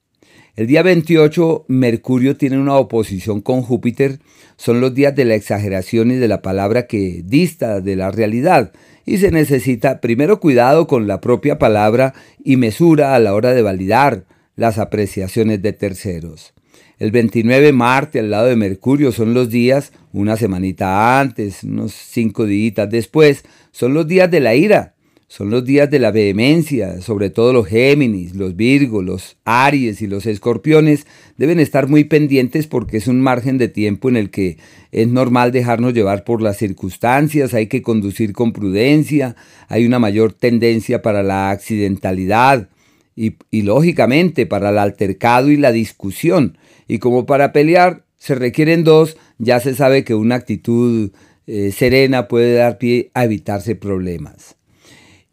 El 0.56 0.68
día 0.68 0.84
28 0.84 1.66
Mercurio 1.68 2.38
tiene 2.38 2.60
una 2.60 2.76
oposición 2.76 3.42
con 3.42 3.64
Júpiter, 3.64 4.20
son 4.56 4.82
los 4.82 4.94
días 4.94 5.16
de 5.16 5.26
la 5.26 5.34
exageración 5.34 6.12
y 6.12 6.16
de 6.16 6.28
la 6.28 6.44
palabra 6.44 6.86
que 6.86 7.24
dista 7.26 7.82
de 7.82 7.96
la 7.96 8.12
realidad. 8.12 8.72
Y 9.04 9.18
se 9.18 9.32
necesita 9.32 10.00
primero 10.00 10.40
cuidado 10.40 10.86
con 10.86 11.08
la 11.08 11.22
propia 11.22 11.58
palabra 11.58 12.14
y 12.44 12.58
mesura 12.58 13.16
a 13.16 13.20
la 13.20 13.34
hora 13.34 13.56
de 13.56 13.64
validar 13.64 14.26
las 14.56 14.78
apreciaciones 14.78 15.60
de 15.64 15.74
terceros. 15.74 16.54
El 17.00 17.10
29 17.10 17.74
Marte 17.74 18.20
al 18.20 18.30
lado 18.30 18.46
de 18.46 18.56
Mercurio 18.56 19.12
son 19.12 19.34
los 19.34 19.50
días, 19.50 19.92
una 20.12 20.38
semanita 20.38 21.20
antes, 21.20 21.64
unos 21.64 21.94
cinco 21.94 22.46
días 22.46 22.88
después, 22.92 23.44
son 23.72 23.96
los 23.96 24.08
días 24.08 24.30
de 24.30 24.40
la 24.40 24.54
ira, 24.54 24.93
son 25.36 25.50
los 25.50 25.66
días 25.66 25.90
de 25.90 25.98
la 25.98 26.12
vehemencia, 26.12 27.02
sobre 27.02 27.32
todo 27.32 27.54
los 27.54 27.66
Géminis, 27.66 28.36
los 28.36 28.56
Virgos, 28.56 29.04
los 29.04 29.38
Aries 29.46 30.04
y 30.04 30.06
los 30.06 30.28
Escorpiones 30.28 31.08
deben 31.38 31.60
estar 31.60 31.88
muy 31.88 32.04
pendientes 32.04 32.68
porque 32.68 32.98
es 32.98 33.08
un 33.08 33.20
margen 33.20 33.58
de 33.58 33.68
tiempo 33.68 34.10
en 34.10 34.18
el 34.18 34.30
que 34.30 34.60
es 34.92 35.08
normal 35.08 35.52
dejarnos 35.52 35.96
llevar 35.96 36.24
por 36.24 36.44
las 36.44 36.58
circunstancias, 36.58 37.56
hay 37.56 37.66
que 37.66 37.82
conducir 37.82 38.32
con 38.32 38.54
prudencia, 38.54 39.36
hay 39.70 39.88
una 39.88 39.98
mayor 39.98 40.34
tendencia 40.34 41.02
para 41.02 41.24
la 41.24 41.50
accidentalidad 41.50 42.70
y, 43.16 43.34
lógicamente 43.64 44.46
para 44.46 44.70
el 44.70 44.78
altercado 44.78 45.50
y 45.50 45.58
la 45.58 45.72
discusión. 45.72 46.60
Y 46.88 47.00
como 47.00 47.26
para 47.26 47.52
pelear 47.54 48.06
se 48.20 48.36
requieren 48.36 48.84
dos, 48.84 49.18
ya 49.40 49.60
se 49.60 49.74
sabe 49.74 50.04
que 50.04 50.14
una 50.14 50.36
actitud 50.36 51.10
eh, 51.48 51.72
serena 51.72 52.28
puede 52.28 52.54
dar 52.54 52.78
pie 52.78 53.10
a 53.16 53.24
evitarse 53.24 53.74
problemas. 53.74 54.58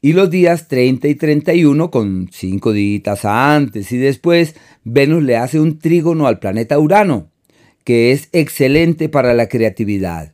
Y 0.03 0.15
los 0.15 0.31
días 0.31 0.69
30 0.69 1.09
y 1.09 1.15
31, 1.15 1.91
con 1.91 2.31
cinco 2.33 2.73
días 2.73 3.27
antes 3.27 3.93
y 3.93 3.99
después, 3.99 4.55
Venus 4.83 5.23
le 5.23 5.37
hace 5.37 5.61
un 5.61 5.79
trígono 5.79 6.27
al 6.27 6.39
planeta 6.39 6.79
Urano, 6.79 7.29
que 7.85 8.11
es 8.11 8.31
excelente 8.33 9.11
para 9.11 9.35
la 9.35 9.51
creatividad, 9.51 10.33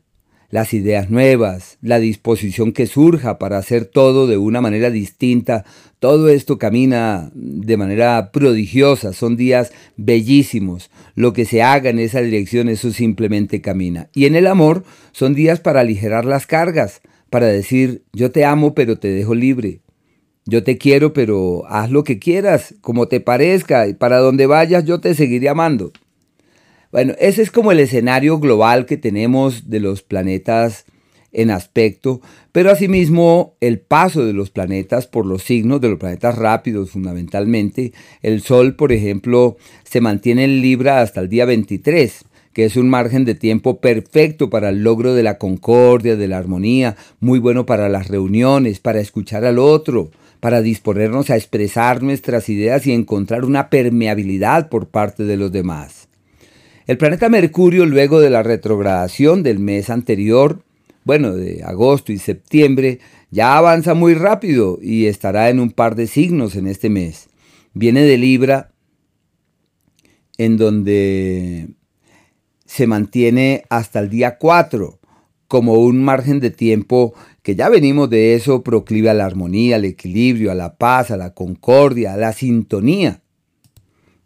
las 0.51 0.73
ideas 0.73 1.11
nuevas, 1.11 1.79
la 1.83 1.99
disposición 1.99 2.71
que 2.71 2.87
surja 2.87 3.41
para 3.41 3.59
hacer 3.59 3.87
todo 3.87 4.29
de 4.29 4.37
una 4.37 4.61
manera 4.61 4.91
distinta. 4.91 5.65
Todo 5.99 6.29
esto 6.29 6.59
camina 6.59 7.33
de 7.35 7.77
manera 7.77 8.31
prodigiosa, 8.31 9.13
son 9.13 9.37
días 9.37 9.73
bellísimos. 9.97 10.93
Lo 11.17 11.33
que 11.33 11.45
se 11.45 11.63
haga 11.63 11.91
en 11.91 11.99
esa 11.99 12.21
dirección, 12.21 12.69
eso 12.69 12.93
simplemente 12.93 13.61
camina. 13.63 14.11
Y 14.15 14.27
en 14.27 14.37
el 14.37 14.47
amor, 14.47 14.85
son 15.11 15.35
días 15.35 15.59
para 15.59 15.81
aligerar 15.81 16.25
las 16.25 16.47
cargas 16.47 17.01
para 17.31 17.47
decir, 17.47 18.05
yo 18.13 18.31
te 18.31 18.45
amo 18.45 18.75
pero 18.75 18.99
te 18.99 19.09
dejo 19.09 19.35
libre. 19.35 19.81
Yo 20.45 20.63
te 20.63 20.79
quiero 20.79 21.13
pero 21.13 21.65
haz 21.69 21.91
lo 21.91 22.05
que 22.05 22.19
quieras, 22.19 22.75
como 22.81 23.09
te 23.09 23.21
parezca, 23.21 23.89
y 23.89 23.95
para 23.95 24.19
donde 24.19 24.47
vayas 24.47 24.85
yo 24.85 25.01
te 25.01 25.15
seguiré 25.15 25.49
amando. 25.49 25.93
Bueno, 26.93 27.15
ese 27.19 27.43
es 27.43 27.51
como 27.51 27.73
el 27.73 27.81
escenario 27.81 28.39
global 28.39 28.87
que 28.87 28.97
tenemos 28.97 29.69
de 29.69 29.81
los 29.81 30.03
planetas 30.03 30.87
en 31.33 31.51
aspecto, 31.51 32.23
pero 32.53 32.71
asimismo 32.71 33.57
el 33.61 33.81
paso 33.81 34.25
de 34.25 34.33
los 34.33 34.51
planetas 34.51 35.07
por 35.07 35.27
los 35.27 35.43
signos 35.43 35.81
de 35.81 35.91
los 35.91 35.99
planetas 35.99 36.39
rápidos 36.39 36.93
fundamentalmente. 36.93 37.93
El 38.23 38.41
Sol, 38.41 38.77
por 38.77 38.93
ejemplo, 38.93 39.57
se 39.85 40.01
mantiene 40.01 40.45
en 40.45 40.63
Libra 40.63 41.03
hasta 41.03 41.21
el 41.21 41.29
día 41.29 41.45
23 41.45 42.25
que 42.57 42.65
es 42.65 42.79
un 42.79 42.89
margen 42.89 43.27
de 43.27 43.35
tiempo 43.35 43.83
perfecto 43.83 44.49
para 44.49 44.71
el 44.71 44.83
logro 44.83 45.13
de 45.13 45.23
la 45.23 45.37
concordia, 45.37 46.17
de 46.17 46.27
la 46.27 46.39
armonía, 46.39 46.97
muy 47.21 47.39
bueno 47.39 47.67
para 47.67 47.91
las 47.91 48.09
reuniones, 48.09 48.81
para 48.81 48.99
escuchar 48.99 49.45
al 49.45 49.59
otro, 49.59 50.11
para 50.41 50.63
disponernos 50.63 51.29
a 51.29 51.37
expresar 51.37 52.03
nuestras 52.03 52.49
ideas 52.49 52.87
y 52.87 52.93
encontrar 52.93 53.45
una 53.45 53.69
permeabilidad 53.69 54.71
por 54.71 54.89
parte 54.89 55.25
de 55.25 55.37
los 55.37 55.53
demás. 55.53 56.09
El 56.87 56.97
planeta 56.97 57.29
Mercurio, 57.29 57.85
luego 57.85 58.21
de 58.21 58.31
la 58.31 58.43
retrogradación 58.43 59.43
del 59.43 59.59
mes 59.59 59.91
anterior, 59.91 60.63
bueno, 61.05 61.35
de 61.35 61.63
agosto 61.63 62.11
y 62.11 62.17
septiembre, 62.17 63.01
ya 63.31 63.59
avanza 63.59 63.93
muy 63.93 64.15
rápido 64.15 64.79
y 64.81 65.09
estará 65.09 65.51
en 65.51 65.61
un 65.61 65.73
par 65.73 65.95
de 65.95 66.07
signos 66.07 66.57
en 66.57 66.69
este 66.69 66.89
mes. 66.89 67.29
Viene 67.75 68.01
de 68.05 68.17
Libra, 68.17 68.71
en 70.39 70.57
donde 70.57 71.77
se 72.77 72.87
mantiene 72.87 73.65
hasta 73.71 74.01
el 74.01 74.11
día 74.11 74.37
4 74.37 74.99
como 75.49 75.79
un 75.79 76.05
margen 76.05 76.41
de 76.41 76.51
tiempo 76.51 77.15
que 77.43 77.57
ya 77.57 77.71
venimos 77.71 78.11
de 78.11 78.35
eso, 78.35 78.63
proclive 78.63 79.09
a 79.09 79.15
la 79.15 79.25
armonía, 79.25 79.77
al 79.77 79.87
equilibrio, 79.87 80.53
a 80.53 80.55
la 80.55 80.77
paz, 80.77 81.11
a 81.11 81.17
la 81.17 81.33
concordia, 81.33 82.13
a 82.13 82.19
la 82.19 82.35
sintonía. 82.35 83.23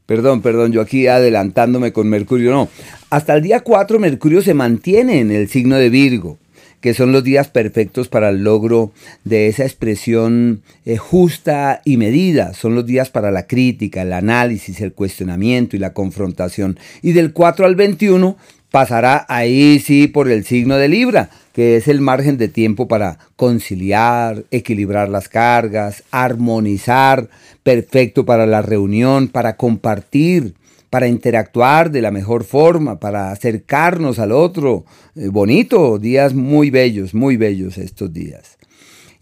Perdón, 0.04 0.42
perdón, 0.42 0.72
yo 0.72 0.80
aquí 0.80 1.06
adelantándome 1.06 1.92
con 1.92 2.08
Mercurio, 2.08 2.50
no. 2.50 2.68
Hasta 3.08 3.34
el 3.34 3.42
día 3.42 3.60
4 3.60 4.00
Mercurio 4.00 4.42
se 4.42 4.52
mantiene 4.52 5.20
en 5.20 5.30
el 5.30 5.48
signo 5.48 5.76
de 5.76 5.88
Virgo 5.88 6.39
que 6.80 6.94
son 6.94 7.12
los 7.12 7.24
días 7.24 7.48
perfectos 7.48 8.08
para 8.08 8.30
el 8.30 8.42
logro 8.42 8.92
de 9.24 9.48
esa 9.48 9.64
expresión 9.64 10.62
eh, 10.84 10.96
justa 10.96 11.82
y 11.84 11.96
medida. 11.96 12.54
Son 12.54 12.74
los 12.74 12.86
días 12.86 13.10
para 13.10 13.30
la 13.30 13.46
crítica, 13.46 14.02
el 14.02 14.12
análisis, 14.12 14.80
el 14.80 14.92
cuestionamiento 14.92 15.76
y 15.76 15.78
la 15.78 15.92
confrontación. 15.92 16.78
Y 17.02 17.12
del 17.12 17.32
4 17.32 17.66
al 17.66 17.76
21 17.76 18.36
pasará 18.70 19.26
ahí 19.28 19.80
sí 19.80 20.06
por 20.06 20.30
el 20.30 20.44
signo 20.44 20.76
de 20.76 20.88
Libra, 20.88 21.30
que 21.52 21.76
es 21.76 21.88
el 21.88 22.00
margen 22.00 22.38
de 22.38 22.48
tiempo 22.48 22.88
para 22.88 23.18
conciliar, 23.36 24.44
equilibrar 24.50 25.08
las 25.08 25.28
cargas, 25.28 26.04
armonizar, 26.10 27.28
perfecto 27.62 28.24
para 28.24 28.46
la 28.46 28.62
reunión, 28.62 29.28
para 29.28 29.56
compartir, 29.56 30.54
para 30.90 31.06
interactuar 31.06 31.90
de 31.90 32.02
la 32.02 32.10
mejor 32.10 32.44
forma, 32.44 32.98
para 32.98 33.30
acercarnos 33.30 34.18
al 34.18 34.32
otro. 34.32 34.84
Eh, 35.14 35.28
bonito, 35.28 35.98
días 35.98 36.34
muy 36.34 36.70
bellos, 36.70 37.14
muy 37.14 37.36
bellos 37.36 37.78
estos 37.78 38.12
días. 38.12 38.58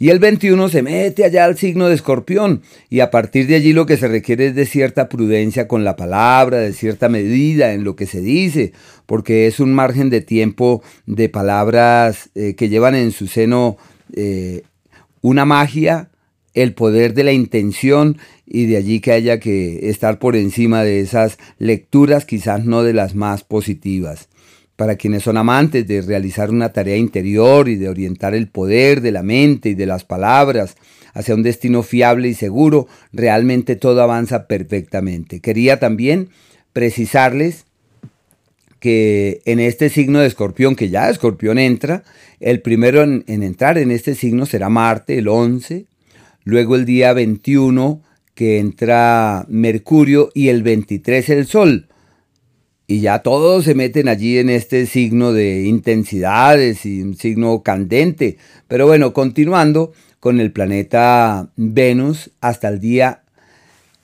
Y 0.01 0.11
el 0.11 0.21
21 0.21 0.69
se 0.69 0.83
mete 0.83 1.25
allá 1.25 1.45
al 1.45 1.59
signo 1.59 1.89
de 1.89 1.97
escorpión 1.97 2.63
y 2.89 3.01
a 3.01 3.11
partir 3.11 3.49
de 3.49 3.57
allí 3.57 3.73
lo 3.73 3.85
que 3.85 3.97
se 3.97 4.07
requiere 4.07 4.47
es 4.47 4.55
de 4.55 4.65
cierta 4.65 5.09
prudencia 5.09 5.67
con 5.67 5.83
la 5.83 5.97
palabra, 5.97 6.59
de 6.59 6.73
cierta 6.73 7.09
medida 7.09 7.73
en 7.73 7.83
lo 7.83 7.97
que 7.97 8.07
se 8.07 8.21
dice, 8.21 8.73
porque 9.07 9.49
es 9.49 9.59
un 9.59 9.75
margen 9.75 10.09
de 10.09 10.21
tiempo 10.21 10.85
de 11.07 11.29
palabras 11.29 12.31
eh, 12.37 12.55
que 12.55 12.69
llevan 12.69 12.95
en 12.95 13.11
su 13.11 13.27
seno 13.27 13.77
eh, 14.15 14.63
una 15.21 15.45
magia, 15.45 16.11
el 16.63 16.75
poder 16.75 17.15
de 17.15 17.25
la 17.25 17.33
intención 17.33 18.19
y 18.45 18.67
de 18.67 18.77
allí 18.79 19.01
que 19.01 19.13
haya 19.13 19.39
que 19.39 19.91
estar 19.91 20.19
por 20.19 20.35
encima 20.35 20.83
de 20.83 21.01
esas 21.01 21.39
lecturas, 21.59 22.25
quizás 22.25 22.65
no 22.65 22.83
de 22.83 22.95
las 22.95 23.15
más 23.15 23.45
positivas. 23.45 24.29
Para 24.75 24.97
quienes 24.97 25.23
son 25.23 25.37
amantes 25.37 25.87
de 25.87 26.03
realizar 26.03 26.51
una 26.51 26.73
tarea 26.73 26.97
interior 26.97 27.69
y 27.69 27.77
de 27.77 27.89
orientar 27.89 28.35
el 28.35 28.49
poder 28.49 29.01
de 29.01 29.13
la 29.13 29.23
mente 29.23 29.71
y 29.71 29.75
de 29.75 29.87
las 29.87 30.05
palabras 30.05 30.77
hacia 31.15 31.35
un 31.35 31.43
destino 31.43 31.83
fiable 31.83 32.29
y 32.29 32.35
seguro, 32.35 32.89
realmente 33.13 33.77
todo 33.77 34.03
avanza 34.03 34.47
perfectamente. 34.47 35.41
Quería 35.41 35.79
también 35.79 36.29
precisarles 36.73 37.67
que 38.81 39.43
en 39.45 39.61
este 39.61 39.91
signo 39.91 40.21
de 40.21 40.27
escorpión, 40.27 40.77
que 40.77 40.91
ya 40.91 41.11
escorpión 41.11 41.59
entra, 41.59 42.05
el 42.41 42.63
primero 42.63 43.03
en, 43.03 43.25
en, 43.27 43.43
entrar 43.43 43.79
en 43.79 43.91
este 43.91 44.15
signo 44.15 44.47
será 44.47 44.69
Marte, 44.69 45.19
el 45.19 45.29
11, 45.29 45.87
luego 46.49 46.77
el 46.77 46.87
día 46.87 47.13
21 47.13 48.01
que 48.35 48.59
entra 48.59 49.45
Mercurio 49.51 50.31
y 50.33 50.49
el 50.49 50.63
23 50.63 51.29
el 51.29 51.47
Sol. 51.47 51.89
Y 52.87 53.01
ya 53.01 53.19
todos 53.19 53.67
se 53.67 53.75
meten 53.75 54.09
allí 54.09 54.39
en 54.39 54.49
este 54.49 54.87
signo 54.87 55.35
de 55.35 55.67
intensidades 55.67 56.87
y 56.87 57.03
un 57.03 57.17
signo 57.17 57.63
candente. 57.63 58.39
Pero 58.67 58.87
bueno, 58.87 59.13
continuando 59.13 59.93
con 60.21 60.41
el 60.41 60.51
planeta 60.51 61.51
Venus 61.57 62.31
hasta 62.41 62.69
el 62.69 62.81
día 62.81 63.25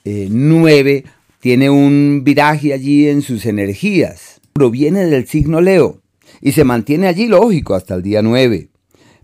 9, 0.03 0.91
eh, 0.91 1.03
tiene 1.39 1.71
un 1.71 2.21
viraje 2.23 2.73
allí 2.73 3.07
en 3.07 3.23
sus 3.23 3.47
energías. 3.47 4.39
Proviene 4.53 5.05
del 5.05 5.25
signo 5.25 5.61
Leo 5.61 6.03
y 6.41 6.51
se 6.51 6.63
mantiene 6.63 7.07
allí, 7.07 7.25
lógico, 7.25 7.73
hasta 7.73 7.95
el 7.95 8.03
día 8.03 8.21
9. 8.21 8.69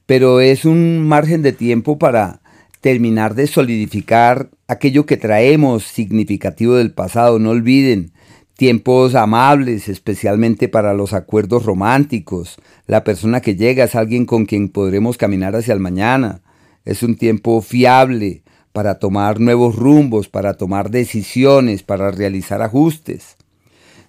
Pero 0.07 0.41
es 0.41 0.65
un 0.65 1.07
margen 1.07 1.43
de 1.43 1.51
tiempo 1.51 1.99
para 1.99 2.40
terminar 2.81 3.35
de 3.35 3.47
solidificar 3.47 4.50
aquello 4.67 5.05
que 5.05 5.17
traemos 5.17 5.83
significativo 5.83 6.75
del 6.75 6.91
pasado. 6.91 7.39
No 7.39 7.51
olviden, 7.51 8.11
tiempos 8.57 9.15
amables, 9.15 9.88
especialmente 9.88 10.67
para 10.67 10.93
los 10.93 11.13
acuerdos 11.13 11.63
románticos. 11.63 12.57
La 12.88 13.03
persona 13.03 13.39
que 13.41 13.55
llega 13.55 13.85
es 13.85 13.95
alguien 13.95 14.25
con 14.25 14.45
quien 14.45 14.69
podremos 14.69 15.17
caminar 15.17 15.55
hacia 15.55 15.73
el 15.73 15.79
mañana. 15.79 16.41
Es 16.83 17.03
un 17.03 17.15
tiempo 17.15 17.61
fiable 17.61 18.43
para 18.73 19.00
tomar 19.00 19.39
nuevos 19.39 19.75
rumbos, 19.75 20.27
para 20.27 20.55
tomar 20.55 20.89
decisiones, 20.89 21.83
para 21.83 22.11
realizar 22.11 22.61
ajustes. 22.61 23.38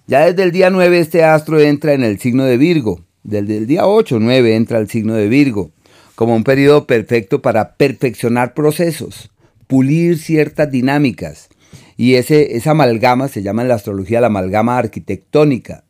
Ya 0.07 0.25
desde 0.25 0.43
el 0.43 0.51
día 0.51 0.69
9 0.69 0.99
este 0.99 1.23
astro 1.23 1.59
entra 1.59 1.93
en 1.93 2.03
el 2.03 2.19
signo 2.19 2.43
de 2.43 2.57
Virgo. 2.57 3.01
Desde 3.23 3.57
el 3.57 3.67
día 3.67 3.87
8, 3.87 4.19
9 4.19 4.55
entra 4.55 4.79
el 4.79 4.89
signo 4.89 5.13
de 5.13 5.29
Virgo, 5.29 5.71
como 6.15 6.35
un 6.35 6.43
periodo 6.43 6.87
perfecto 6.87 7.41
para 7.41 7.75
perfeccionar 7.75 8.53
procesos, 8.53 9.31
pulir 9.67 10.17
ciertas 10.17 10.69
dinámicas, 10.69 11.49
y 11.97 12.15
ese, 12.15 12.55
esa 12.57 12.71
amalgama 12.71 13.27
se 13.27 13.43
llama 13.43 13.61
en 13.61 13.67
la 13.67 13.75
astrología 13.75 14.21
la 14.21 14.27
amalgama 14.27 14.77
arquitectónica. 14.77 15.83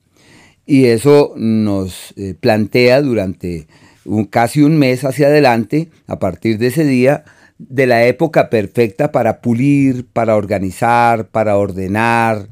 Y 0.65 0.85
eso 0.85 1.33
nos 1.35 2.13
eh, 2.15 2.35
plantea 2.39 3.01
durante 3.01 3.67
un, 4.05 4.25
casi 4.25 4.61
un 4.61 4.77
mes 4.77 5.03
hacia 5.03 5.27
adelante, 5.27 5.89
a 6.07 6.19
partir 6.19 6.57
de 6.57 6.67
ese 6.67 6.85
día, 6.85 7.23
de 7.57 7.87
la 7.87 8.05
época 8.05 8.49
perfecta 8.49 9.11
para 9.11 9.41
pulir, 9.41 10.05
para 10.11 10.35
organizar, 10.35 11.27
para 11.27 11.57
ordenar, 11.57 12.47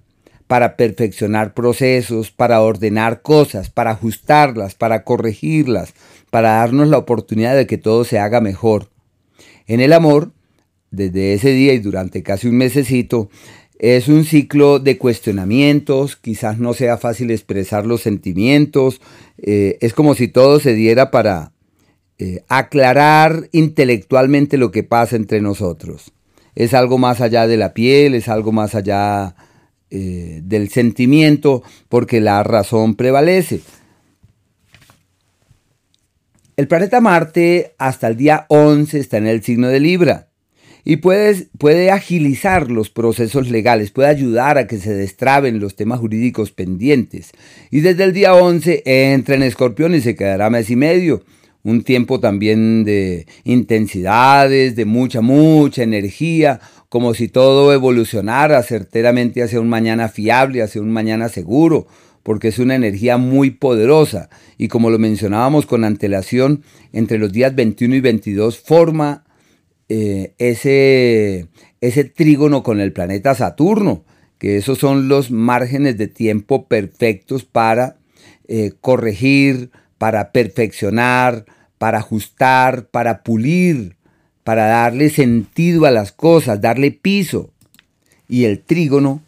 para 0.48 0.76
perfeccionar 0.76 1.54
procesos, 1.54 2.32
para 2.32 2.62
ordenar 2.62 3.22
cosas, 3.22 3.70
para 3.70 3.92
ajustarlas, 3.92 4.76
para 4.76 5.04
corregirlas, 5.04 5.94
para 6.32 6.54
darnos 6.54 6.88
la 6.88 6.98
oportunidad 6.98 7.56
de 7.56 7.68
que 7.68 7.78
todo 7.78 8.04
se 8.04 8.18
haga 8.18 8.42
mejor. 8.42 8.90
En 9.68 9.80
el 9.80 9.94
amor, 9.94 10.32
desde 10.90 11.34
ese 11.34 11.52
día 11.52 11.74
y 11.74 11.80
durante 11.80 12.24
casi 12.24 12.48
un 12.48 12.58
mesecito, 12.58 13.30
es 13.78 14.08
un 14.08 14.26
ciclo 14.26 14.80
de 14.80 14.98
cuestionamientos, 14.98 16.16
quizás 16.16 16.58
no 16.58 16.74
sea 16.74 16.98
fácil 16.98 17.32
expresar 17.32 17.86
los 17.86 18.02
sentimientos, 18.02 19.02
eh, 19.38 19.78
es 19.82 19.94
como 19.94 20.16
si 20.16 20.28
todo 20.28 20.60
se 20.60 20.74
diera 20.74 21.12
para 21.12 21.52
eh, 22.20 22.44
aclarar 22.48 23.50
intelectualmente 23.52 24.58
lo 24.58 24.72
que 24.72 24.84
pasa 24.84 25.16
entre 25.16 25.42
nosotros. 25.42 26.14
Es 26.54 26.74
algo 26.74 26.98
más 26.98 27.22
allá 27.22 27.48
de 27.48 27.58
la 27.58 27.74
piel, 27.74 28.14
es 28.14 28.28
algo 28.30 28.52
más 28.52 28.76
allá 28.76 29.36
eh, 29.90 30.42
del 30.44 30.70
sentimiento, 30.70 31.64
porque 31.90 32.22
la 32.22 32.44
razón 32.44 32.96
prevalece. 32.96 33.62
El 36.58 36.68
planeta 36.68 37.00
Marte 37.00 37.76
hasta 37.78 38.08
el 38.08 38.18
día 38.18 38.46
11 38.50 39.00
está 39.00 39.18
en 39.18 39.28
el 39.28 39.42
signo 39.42 39.70
de 39.70 39.80
Libra 39.80 40.28
y 40.84 40.98
puede 40.98 41.92
agilizar 41.92 42.70
los 42.70 42.90
procesos 42.90 43.50
legales, 43.50 43.92
puede 43.92 44.10
ayudar 44.10 44.58
a 44.58 44.68
que 44.68 44.78
se 44.78 44.94
destraben 44.94 45.60
los 45.60 45.76
temas 45.76 46.00
jurídicos 46.00 46.52
pendientes. 46.52 47.32
Y 47.70 47.80
desde 47.82 48.04
el 48.04 48.14
día 48.14 48.34
11 48.34 48.84
entra 48.86 49.36
en 49.36 49.44
escorpión 49.44 49.96
y 49.96 50.02
se 50.02 50.16
quedará 50.16 50.50
mes 50.50 50.70
y 50.70 50.76
medio. 50.76 51.24
Un 51.64 51.84
tiempo 51.84 52.20
también 52.20 52.84
de 52.84 53.28
intensidades, 53.44 54.76
de 54.76 54.86
mucha, 54.86 55.22
mucha 55.22 55.84
energía, 55.84 56.60
como 56.90 57.14
si 57.14 57.28
todo 57.28 57.72
evolucionara 57.72 58.62
certeramente 58.64 59.44
hacia 59.44 59.62
un 59.62 59.70
mañana 59.70 60.10
fiable, 60.10 60.64
hacia 60.64 60.82
un 60.82 60.92
mañana 60.92 61.30
seguro, 61.30 61.88
porque 62.24 62.50
es 62.50 62.60
una 62.60 62.76
energía 62.76 63.18
muy 63.18 63.52
poderosa. 63.52 64.30
Y 64.58 64.68
como 64.68 64.90
lo 64.90 65.00
mencionábamos 65.00 65.66
con 65.66 65.84
antelación, 65.84 66.64
entre 66.94 67.18
los 67.18 67.32
días 67.32 67.56
21 67.56 67.96
y 67.96 68.02
22 68.02 68.60
forma 68.60 69.24
eh, 69.90 70.34
ese, 70.38 71.48
ese 71.82 72.04
trígono 72.06 72.64
con 72.64 72.80
el 72.80 72.94
planeta 72.94 73.36
Saturno, 73.36 74.06
que 74.38 74.58
esos 74.58 74.78
son 74.78 75.08
los 75.08 75.32
márgenes 75.32 75.98
de 75.98 76.08
tiempo 76.08 76.68
perfectos 76.68 77.44
para 77.44 77.98
eh, 78.48 78.72
corregir, 78.82 79.72
para 79.98 80.32
perfeccionar, 80.32 81.46
para 81.78 82.00
ajustar, 82.00 82.88
para 82.88 83.24
pulir, 83.24 83.98
para 84.44 84.66
darle 84.66 85.10
sentido 85.10 85.86
a 85.86 85.92
las 85.92 86.12
cosas, 86.12 86.62
darle 86.62 86.92
piso. 86.92 87.52
Y 88.28 88.46
el 88.46 88.62
trígono, 88.62 89.22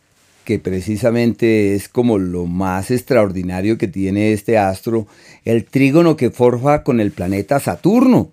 que 0.43 0.59
precisamente 0.59 1.75
es 1.75 1.89
como 1.89 2.17
lo 2.17 2.45
más 2.45 2.91
extraordinario 2.91 3.77
que 3.77 3.87
tiene 3.87 4.33
este 4.33 4.57
astro, 4.57 5.07
el 5.45 5.65
trígono 5.65 6.17
que 6.17 6.31
forja 6.31 6.83
con 6.83 6.99
el 6.99 7.11
planeta 7.11 7.59
Saturno, 7.59 8.31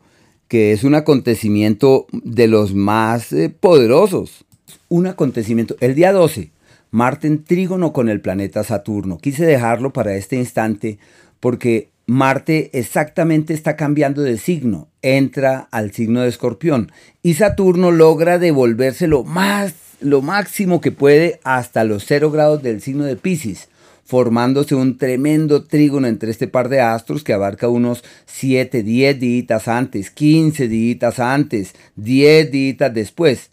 que 0.49 0.73
es 0.73 0.85
un 0.85 0.95
acontecimiento 0.95 2.07
de 2.13 2.49
los 2.49 2.75
más 2.75 3.33
eh, 3.33 3.51
poderosos. 3.51 4.45
Un 4.89 5.07
acontecimiento, 5.07 5.77
el 5.81 5.95
día 5.95 6.13
12, 6.13 6.51
Marte 6.91 7.29
en 7.29 7.45
trígono 7.45 7.93
con 7.93 8.09
el 8.09 8.21
planeta 8.21 8.65
Saturno. 8.65 9.19
Quise 9.19 9.47
dejarlo 9.47 9.93
para 9.93 10.17
este 10.17 10.37
instante 10.37 10.99
porque 11.39 11.91
Marte 12.07 12.71
exactamente 12.73 13.55
está 13.55 13.77
cambiando 13.77 14.23
de 14.23 14.37
signo, 14.37 14.89
entra 15.01 15.69
al 15.71 15.93
signo 15.93 16.23
de 16.23 16.29
Escorpión 16.29 16.91
y 17.23 17.35
Saturno 17.35 17.93
logra 17.93 18.41
devolverse 18.41 19.07
lo 19.07 19.23
más 19.23 19.90
lo 20.01 20.23
máximo 20.23 20.81
que 20.81 20.93
puede 20.93 21.41
hasta 21.45 21.85
los 21.85 22.05
0 22.07 22.31
grados 22.31 22.63
del 22.63 22.81
signo 22.81 23.05
de 23.05 23.17
Pisces 23.17 23.69
formándose 24.11 24.75
un 24.75 24.99
tremendo 24.99 25.63
trígono 25.63 26.09
entre 26.09 26.33
este 26.33 26.49
par 26.49 26.69
de 26.69 26.81
astros 26.81 27.23
que 27.23 27.33
abarca 27.33 27.69
unos 27.69 28.03
7, 28.27 28.83
10 28.83 29.21
días 29.21 29.69
antes, 29.69 30.11
15 30.11 30.67
días 30.67 31.21
antes, 31.21 31.75
10 31.95 32.51
días 32.51 32.93
después. 32.93 33.51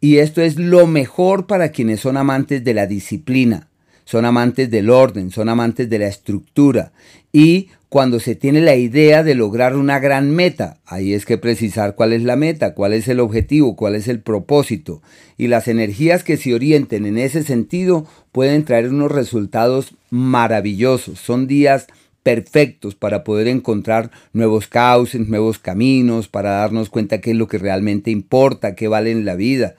Y 0.00 0.16
esto 0.16 0.40
es 0.40 0.56
lo 0.56 0.86
mejor 0.86 1.46
para 1.46 1.68
quienes 1.68 2.00
son 2.00 2.16
amantes 2.16 2.64
de 2.64 2.72
la 2.72 2.86
disciplina, 2.86 3.68
son 4.10 4.24
amantes 4.24 4.68
del 4.72 4.90
orden, 4.90 5.30
son 5.30 5.48
amantes 5.48 5.88
de 5.88 6.00
la 6.00 6.08
estructura 6.08 6.90
y 7.32 7.68
cuando 7.88 8.18
se 8.18 8.34
tiene 8.34 8.60
la 8.60 8.74
idea 8.74 9.22
de 9.22 9.36
lograr 9.36 9.76
una 9.76 10.00
gran 10.00 10.32
meta. 10.32 10.78
Ahí 10.84 11.14
es 11.14 11.24
que 11.24 11.38
precisar 11.38 11.94
cuál 11.94 12.12
es 12.12 12.24
la 12.24 12.34
meta, 12.34 12.74
cuál 12.74 12.92
es 12.92 13.06
el 13.06 13.20
objetivo, 13.20 13.76
cuál 13.76 13.94
es 13.94 14.08
el 14.08 14.18
propósito. 14.18 15.00
Y 15.38 15.46
las 15.46 15.68
energías 15.68 16.24
que 16.24 16.36
se 16.36 16.52
orienten 16.52 17.06
en 17.06 17.18
ese 17.18 17.44
sentido 17.44 18.04
pueden 18.32 18.64
traer 18.64 18.88
unos 18.88 19.12
resultados 19.12 19.94
maravillosos. 20.10 21.20
Son 21.20 21.46
días 21.46 21.86
perfectos 22.24 22.96
para 22.96 23.22
poder 23.22 23.46
encontrar 23.46 24.10
nuevos 24.32 24.66
cauces, 24.66 25.28
nuevos 25.28 25.60
caminos, 25.60 26.26
para 26.26 26.50
darnos 26.50 26.90
cuenta 26.90 27.20
qué 27.20 27.30
es 27.30 27.36
lo 27.36 27.46
que 27.46 27.58
realmente 27.58 28.10
importa, 28.10 28.74
qué 28.74 28.88
vale 28.88 29.12
en 29.12 29.24
la 29.24 29.36
vida. 29.36 29.76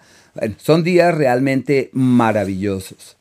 son 0.58 0.86
días 0.86 1.14
realmente 1.14 1.90
maravillosos. 1.92 3.18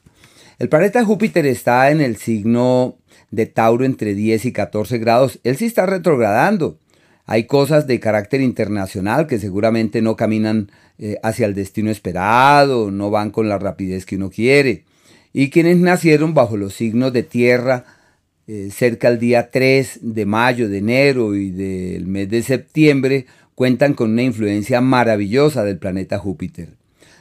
El 0.61 0.69
planeta 0.69 1.03
Júpiter 1.07 1.47
está 1.47 1.91
en 1.91 2.03
el 2.03 2.17
signo 2.17 2.99
de 3.31 3.47
Tauro 3.47 3.87
entre 3.87 4.13
10 4.13 4.45
y 4.45 4.53
14 4.53 4.99
grados, 4.99 5.41
él 5.43 5.57
sí 5.57 5.65
está 5.65 5.87
retrogradando. 5.87 6.79
Hay 7.25 7.45
cosas 7.45 7.87
de 7.87 7.99
carácter 7.99 8.43
internacional 8.43 9.27
que 9.27 9.39
seguramente 9.39 10.03
no 10.03 10.17
caminan 10.17 10.71
eh, 10.99 11.17
hacia 11.23 11.47
el 11.47 11.55
destino 11.55 11.91
esperado, 11.91 12.91
no 12.91 13.09
van 13.09 13.31
con 13.31 13.49
la 13.49 13.59
rapidez 13.59 14.05
que 14.05 14.17
uno 14.17 14.29
quiere. 14.29 14.85
Y 15.33 15.49
quienes 15.49 15.79
nacieron 15.79 16.35
bajo 16.35 16.59
los 16.59 16.75
signos 16.75 17.15
de 17.15 17.23
tierra 17.23 17.87
eh, 18.47 18.69
cerca 18.71 19.09
al 19.09 19.19
día 19.19 19.51
3 19.51 20.01
de 20.03 20.27
mayo, 20.27 20.69
de 20.69 20.77
enero 20.77 21.35
y 21.35 21.53
del 21.53 22.07
mes 22.07 22.29
de 22.29 22.43
septiembre 22.43 23.25
cuentan 23.55 23.95
con 23.95 24.11
una 24.11 24.25
influencia 24.25 24.83
maravillosa 24.83 25.65
del 25.65 25.79
planeta 25.79 26.19
Júpiter. 26.19 26.80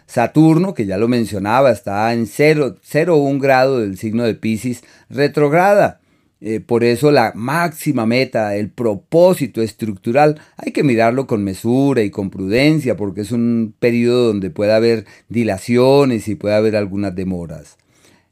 Saturno, 0.10 0.74
que 0.74 0.88
ya 0.88 0.98
lo 0.98 1.08
mencionaba, 1.08 1.70
está 1.70 2.12
en 2.14 2.26
0, 2.26 2.78
0 2.82 3.18
1 3.18 3.40
grado 3.40 3.80
del 3.80 3.96
signo 3.96 4.24
de 4.24 4.34
Pisces, 4.34 4.84
retrograda 5.10 6.00
Eh, 6.42 6.62
por 6.62 6.86
eso 6.86 7.12
la 7.12 7.34
máxima 7.36 8.06
meta, 8.06 8.56
el 8.56 8.70
propósito 8.70 9.62
estructural, 9.62 10.40
hay 10.56 10.72
que 10.72 10.84
mirarlo 10.84 11.28
con 11.28 11.44
mesura 11.44 12.02
y 12.02 12.12
con 12.12 12.30
prudencia 12.30 12.96
porque 12.96 13.22
es 13.22 13.34
un 13.34 13.74
periodo 13.78 14.28
donde 14.28 14.50
puede 14.50 14.72
haber 14.72 15.06
dilaciones 15.28 16.30
y 16.30 16.36
puede 16.36 16.56
haber 16.56 16.78
algunas 16.78 17.14
demoras. 17.14 17.78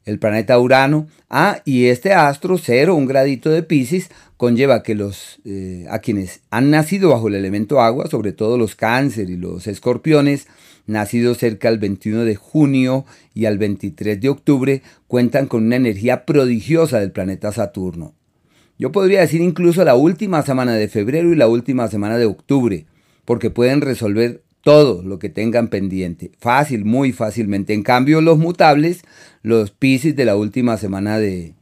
El 0.08 0.18
planeta 0.18 0.58
Urano, 0.58 1.06
ah, 1.28 1.60
y 1.66 1.88
este 1.88 2.14
astro 2.14 2.56
cero, 2.56 2.94
un 2.94 3.04
gradito 3.04 3.50
de 3.50 3.62
Pisces, 3.62 4.08
conlleva 4.38 4.82
que 4.82 4.94
los, 4.94 5.38
eh, 5.44 5.84
a 5.90 5.98
quienes 5.98 6.40
han 6.48 6.70
nacido 6.70 7.10
bajo 7.10 7.28
el 7.28 7.34
elemento 7.34 7.82
agua, 7.82 8.06
sobre 8.06 8.32
todo 8.32 8.56
los 8.56 8.74
cáncer 8.74 9.28
y 9.28 9.36
los 9.36 9.66
escorpiones, 9.66 10.46
nacidos 10.86 11.36
cerca 11.36 11.68
del 11.68 11.78
21 11.78 12.24
de 12.24 12.36
junio 12.36 13.04
y 13.34 13.44
al 13.44 13.58
23 13.58 14.18
de 14.18 14.30
octubre, 14.30 14.82
cuentan 15.08 15.46
con 15.46 15.66
una 15.66 15.76
energía 15.76 16.24
prodigiosa 16.24 17.00
del 17.00 17.12
planeta 17.12 17.52
Saturno. 17.52 18.14
Yo 18.78 18.90
podría 18.92 19.20
decir 19.20 19.42
incluso 19.42 19.84
la 19.84 19.94
última 19.94 20.40
semana 20.40 20.72
de 20.72 20.88
febrero 20.88 21.34
y 21.34 21.36
la 21.36 21.48
última 21.48 21.86
semana 21.88 22.16
de 22.16 22.24
octubre, 22.24 22.86
porque 23.26 23.50
pueden 23.50 23.82
resolver 23.82 24.40
todo 24.62 25.02
lo 25.02 25.18
que 25.18 25.28
tengan 25.28 25.68
pendiente, 25.68 26.32
fácil, 26.38 26.84
muy 26.84 27.12
fácilmente. 27.12 27.74
En 27.74 27.82
cambio, 27.82 28.20
los 28.20 28.38
mutables, 28.38 29.02
los 29.42 29.70
Pisces 29.70 30.16
de 30.16 30.24
la 30.24 30.36
última 30.36 30.76
semana 30.76 31.18
de 31.18 31.54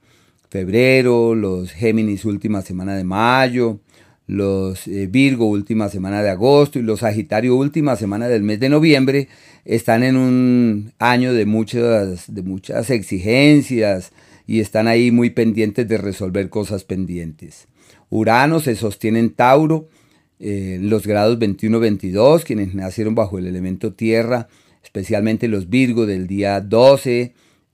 febrero, 0.50 1.34
los 1.34 1.72
Géminis 1.72 2.24
última 2.24 2.62
semana 2.62 2.96
de 2.96 3.04
mayo, 3.04 3.80
los 4.26 4.88
eh, 4.88 5.06
Virgo 5.06 5.46
última 5.46 5.88
semana 5.88 6.22
de 6.22 6.30
agosto 6.30 6.78
y 6.78 6.82
los 6.82 7.00
Sagitario 7.00 7.56
última 7.56 7.96
semana 7.96 8.28
del 8.28 8.42
mes 8.42 8.58
de 8.58 8.68
noviembre 8.68 9.28
están 9.64 10.02
en 10.02 10.16
un 10.16 10.92
año 10.98 11.32
de 11.32 11.46
muchas, 11.46 12.32
de 12.32 12.42
muchas 12.42 12.90
exigencias 12.90 14.12
y 14.46 14.60
están 14.60 14.88
ahí 14.88 15.10
muy 15.10 15.30
pendientes 15.30 15.88
de 15.88 15.98
resolver 15.98 16.48
cosas 16.48 16.84
pendientes. 16.84 17.68
Urano 18.10 18.60
se 18.60 18.76
sostiene 18.76 19.18
en 19.18 19.30
Tauro, 19.30 19.88
eh, 20.38 20.78
los 20.80 21.06
grados 21.06 21.38
21-22, 21.38 22.44
quienes 22.44 22.74
nacieron 22.74 23.14
bajo 23.14 23.38
el 23.38 23.46
elemento 23.46 23.92
tierra, 23.94 24.48
especialmente 24.82 25.48
los 25.48 25.68
Virgo 25.70 26.06
del 26.06 26.26
día 26.26 26.60
12 26.60 27.32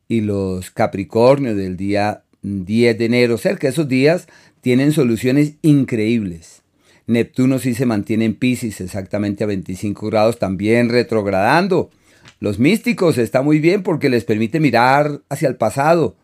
y 0.08 0.20
los 0.20 0.70
Capricornio 0.70 1.56
del 1.56 1.76
día 1.76 2.22
10 2.42 2.98
de 2.98 3.04
enero. 3.04 3.38
Cerca 3.38 3.66
de 3.66 3.72
esos 3.72 3.88
días 3.88 4.28
tienen 4.60 4.92
soluciones 4.92 5.54
increíbles. 5.62 6.62
Neptuno 7.06 7.58
sí 7.58 7.74
se 7.74 7.86
mantiene 7.86 8.26
en 8.26 8.34
Pisces 8.34 8.80
exactamente 8.80 9.44
a 9.44 9.48
25 9.48 10.06
grados, 10.08 10.38
también 10.38 10.88
retrogradando. 10.88 11.90
Los 12.38 12.58
místicos 12.58 13.18
está 13.18 13.42
muy 13.42 13.58
bien 13.58 13.82
porque 13.82 14.08
les 14.08 14.24
permite 14.24 14.60
mirar 14.60 15.20
hacia 15.28 15.48
el 15.48 15.56
pasado 15.56 16.16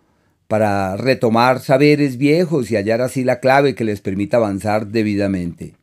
para 0.47 0.97
retomar 0.97 1.61
saberes 1.61 2.17
viejos 2.17 2.71
y 2.71 2.77
hallar 2.77 3.03
así 3.03 3.23
la 3.23 3.41
clave 3.41 3.75
que 3.75 3.85
les 3.85 4.01
permita 4.01 4.39
avanzar 4.39 4.89
debidamente. 4.89 5.78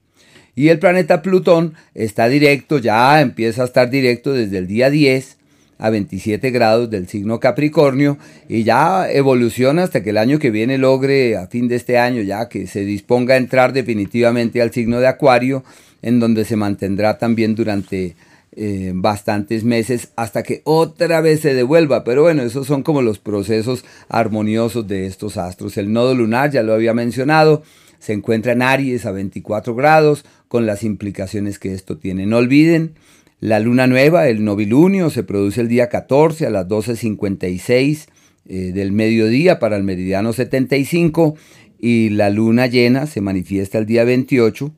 Y 0.55 0.69
el 0.69 0.79
planeta 0.79 1.21
Plutón 1.21 1.73
está 1.93 2.27
directo, 2.27 2.77
ya 2.77 3.19
empieza 3.21 3.63
a 3.63 3.65
estar 3.65 3.89
directo 3.89 4.33
desde 4.33 4.57
el 4.57 4.67
día 4.67 4.89
10 4.89 5.37
a 5.77 5.89
27 5.89 6.51
grados 6.51 6.89
del 6.89 7.07
signo 7.07 7.39
Capricornio 7.39 8.17
y 8.47 8.63
ya 8.63 9.11
evoluciona 9.11 9.83
hasta 9.83 10.01
que 10.01 10.11
el 10.11 10.17
año 10.17 10.39
que 10.39 10.51
viene 10.51 10.77
logre, 10.77 11.35
a 11.35 11.47
fin 11.47 11.67
de 11.67 11.75
este 11.75 11.97
año 11.97 12.21
ya, 12.21 12.47
que 12.47 12.67
se 12.67 12.85
disponga 12.85 13.33
a 13.33 13.37
entrar 13.37 13.73
definitivamente 13.73 14.61
al 14.61 14.71
signo 14.71 14.99
de 15.01 15.07
Acuario, 15.07 15.63
en 16.01 16.19
donde 16.19 16.45
se 16.45 16.55
mantendrá 16.55 17.17
también 17.17 17.55
durante 17.55 18.15
eh, 18.55 18.93
bastantes 18.95 19.65
meses 19.65 20.09
hasta 20.15 20.41
que 20.41 20.61
otra 20.63 21.19
vez 21.19 21.41
se 21.41 21.53
devuelva. 21.53 22.05
Pero 22.05 22.21
bueno, 22.21 22.43
esos 22.43 22.65
son 22.67 22.83
como 22.83 23.01
los 23.01 23.19
procesos 23.19 23.83
armoniosos 24.07 24.87
de 24.87 25.07
estos 25.07 25.35
astros. 25.35 25.77
El 25.77 25.91
nodo 25.91 26.15
lunar, 26.15 26.51
ya 26.51 26.63
lo 26.63 26.73
había 26.73 26.93
mencionado, 26.93 27.63
se 27.99 28.13
encuentra 28.13 28.53
en 28.53 28.61
Aries 28.61 29.05
a 29.05 29.11
24 29.11 29.75
grados, 29.75 30.25
con 30.47 30.65
las 30.65 30.83
implicaciones 30.83 31.59
que 31.59 31.73
esto 31.73 31.97
tiene. 31.97 32.25
No 32.25 32.37
olviden 32.37 32.95
la 33.39 33.59
luna 33.59 33.87
nueva, 33.87 34.27
el 34.27 34.43
novilunio, 34.43 35.09
se 35.09 35.23
produce 35.23 35.61
el 35.61 35.67
día 35.67 35.89
14 35.89 36.47
a 36.47 36.49
las 36.49 36.67
12.56 36.67 38.07
eh, 38.47 38.71
del 38.73 38.91
mediodía 38.91 39.59
para 39.59 39.75
el 39.75 39.83
meridiano 39.83 40.31
75 40.33 41.35
y 41.79 42.09
la 42.09 42.29
luna 42.29 42.67
llena 42.67 43.07
se 43.07 43.21
manifiesta 43.21 43.77
el 43.77 43.85
día 43.85 44.03
28 44.03 44.71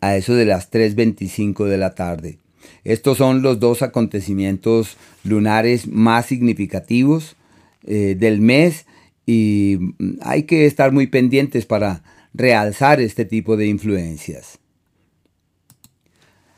a 0.00 0.16
eso 0.16 0.34
de 0.34 0.44
las 0.44 0.70
3.25 0.70 1.66
de 1.66 1.78
la 1.78 1.94
tarde. 1.94 2.38
Estos 2.84 3.18
son 3.18 3.42
los 3.42 3.60
dos 3.60 3.82
acontecimientos 3.82 4.96
lunares 5.24 5.86
más 5.86 6.26
significativos 6.26 7.36
eh, 7.86 8.16
del 8.18 8.40
mes 8.40 8.86
y 9.28 9.76
mm, 9.78 10.20
hay 10.22 10.44
que 10.44 10.64
estar 10.64 10.90
muy 10.90 11.06
pendientes 11.06 11.66
para 11.66 12.02
realzar 12.32 12.98
este 12.98 13.26
tipo 13.26 13.58
de 13.58 13.66
influencias. 13.66 14.58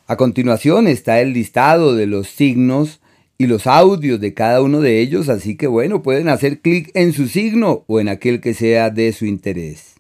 A 0.07 0.17
continuación 0.17 0.87
está 0.87 1.21
el 1.21 1.33
listado 1.33 1.97
de 1.97 2.07
los 2.07 2.29
signos 2.29 3.01
y 3.39 3.49
los 3.49 3.67
audios 3.67 4.21
de 4.21 4.35
cada 4.35 4.63
uno 4.63 4.81
de 4.81 5.01
ellos, 5.01 5.29
así 5.29 5.57
que 5.57 5.67
bueno, 5.67 6.03
pueden 6.03 6.29
hacer 6.29 6.61
clic 6.61 6.93
en 6.95 7.13
su 7.13 7.27
signo 7.27 7.85
o 7.89 7.99
en 7.99 8.09
aquel 8.09 8.41
que 8.41 8.55
sea 8.55 8.91
de 8.91 9.13
su 9.13 9.27
interés. 9.27 9.97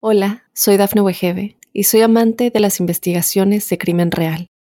Hola, 0.00 0.44
soy 0.54 0.78
Dafne 0.78 1.02
Wegebe 1.02 1.56
y 1.74 1.84
soy 1.84 2.00
amante 2.00 2.50
de 2.50 2.60
las 2.60 2.80
investigaciones 2.80 3.68
de 3.68 3.76
crimen 3.76 4.10
real. 4.10 4.46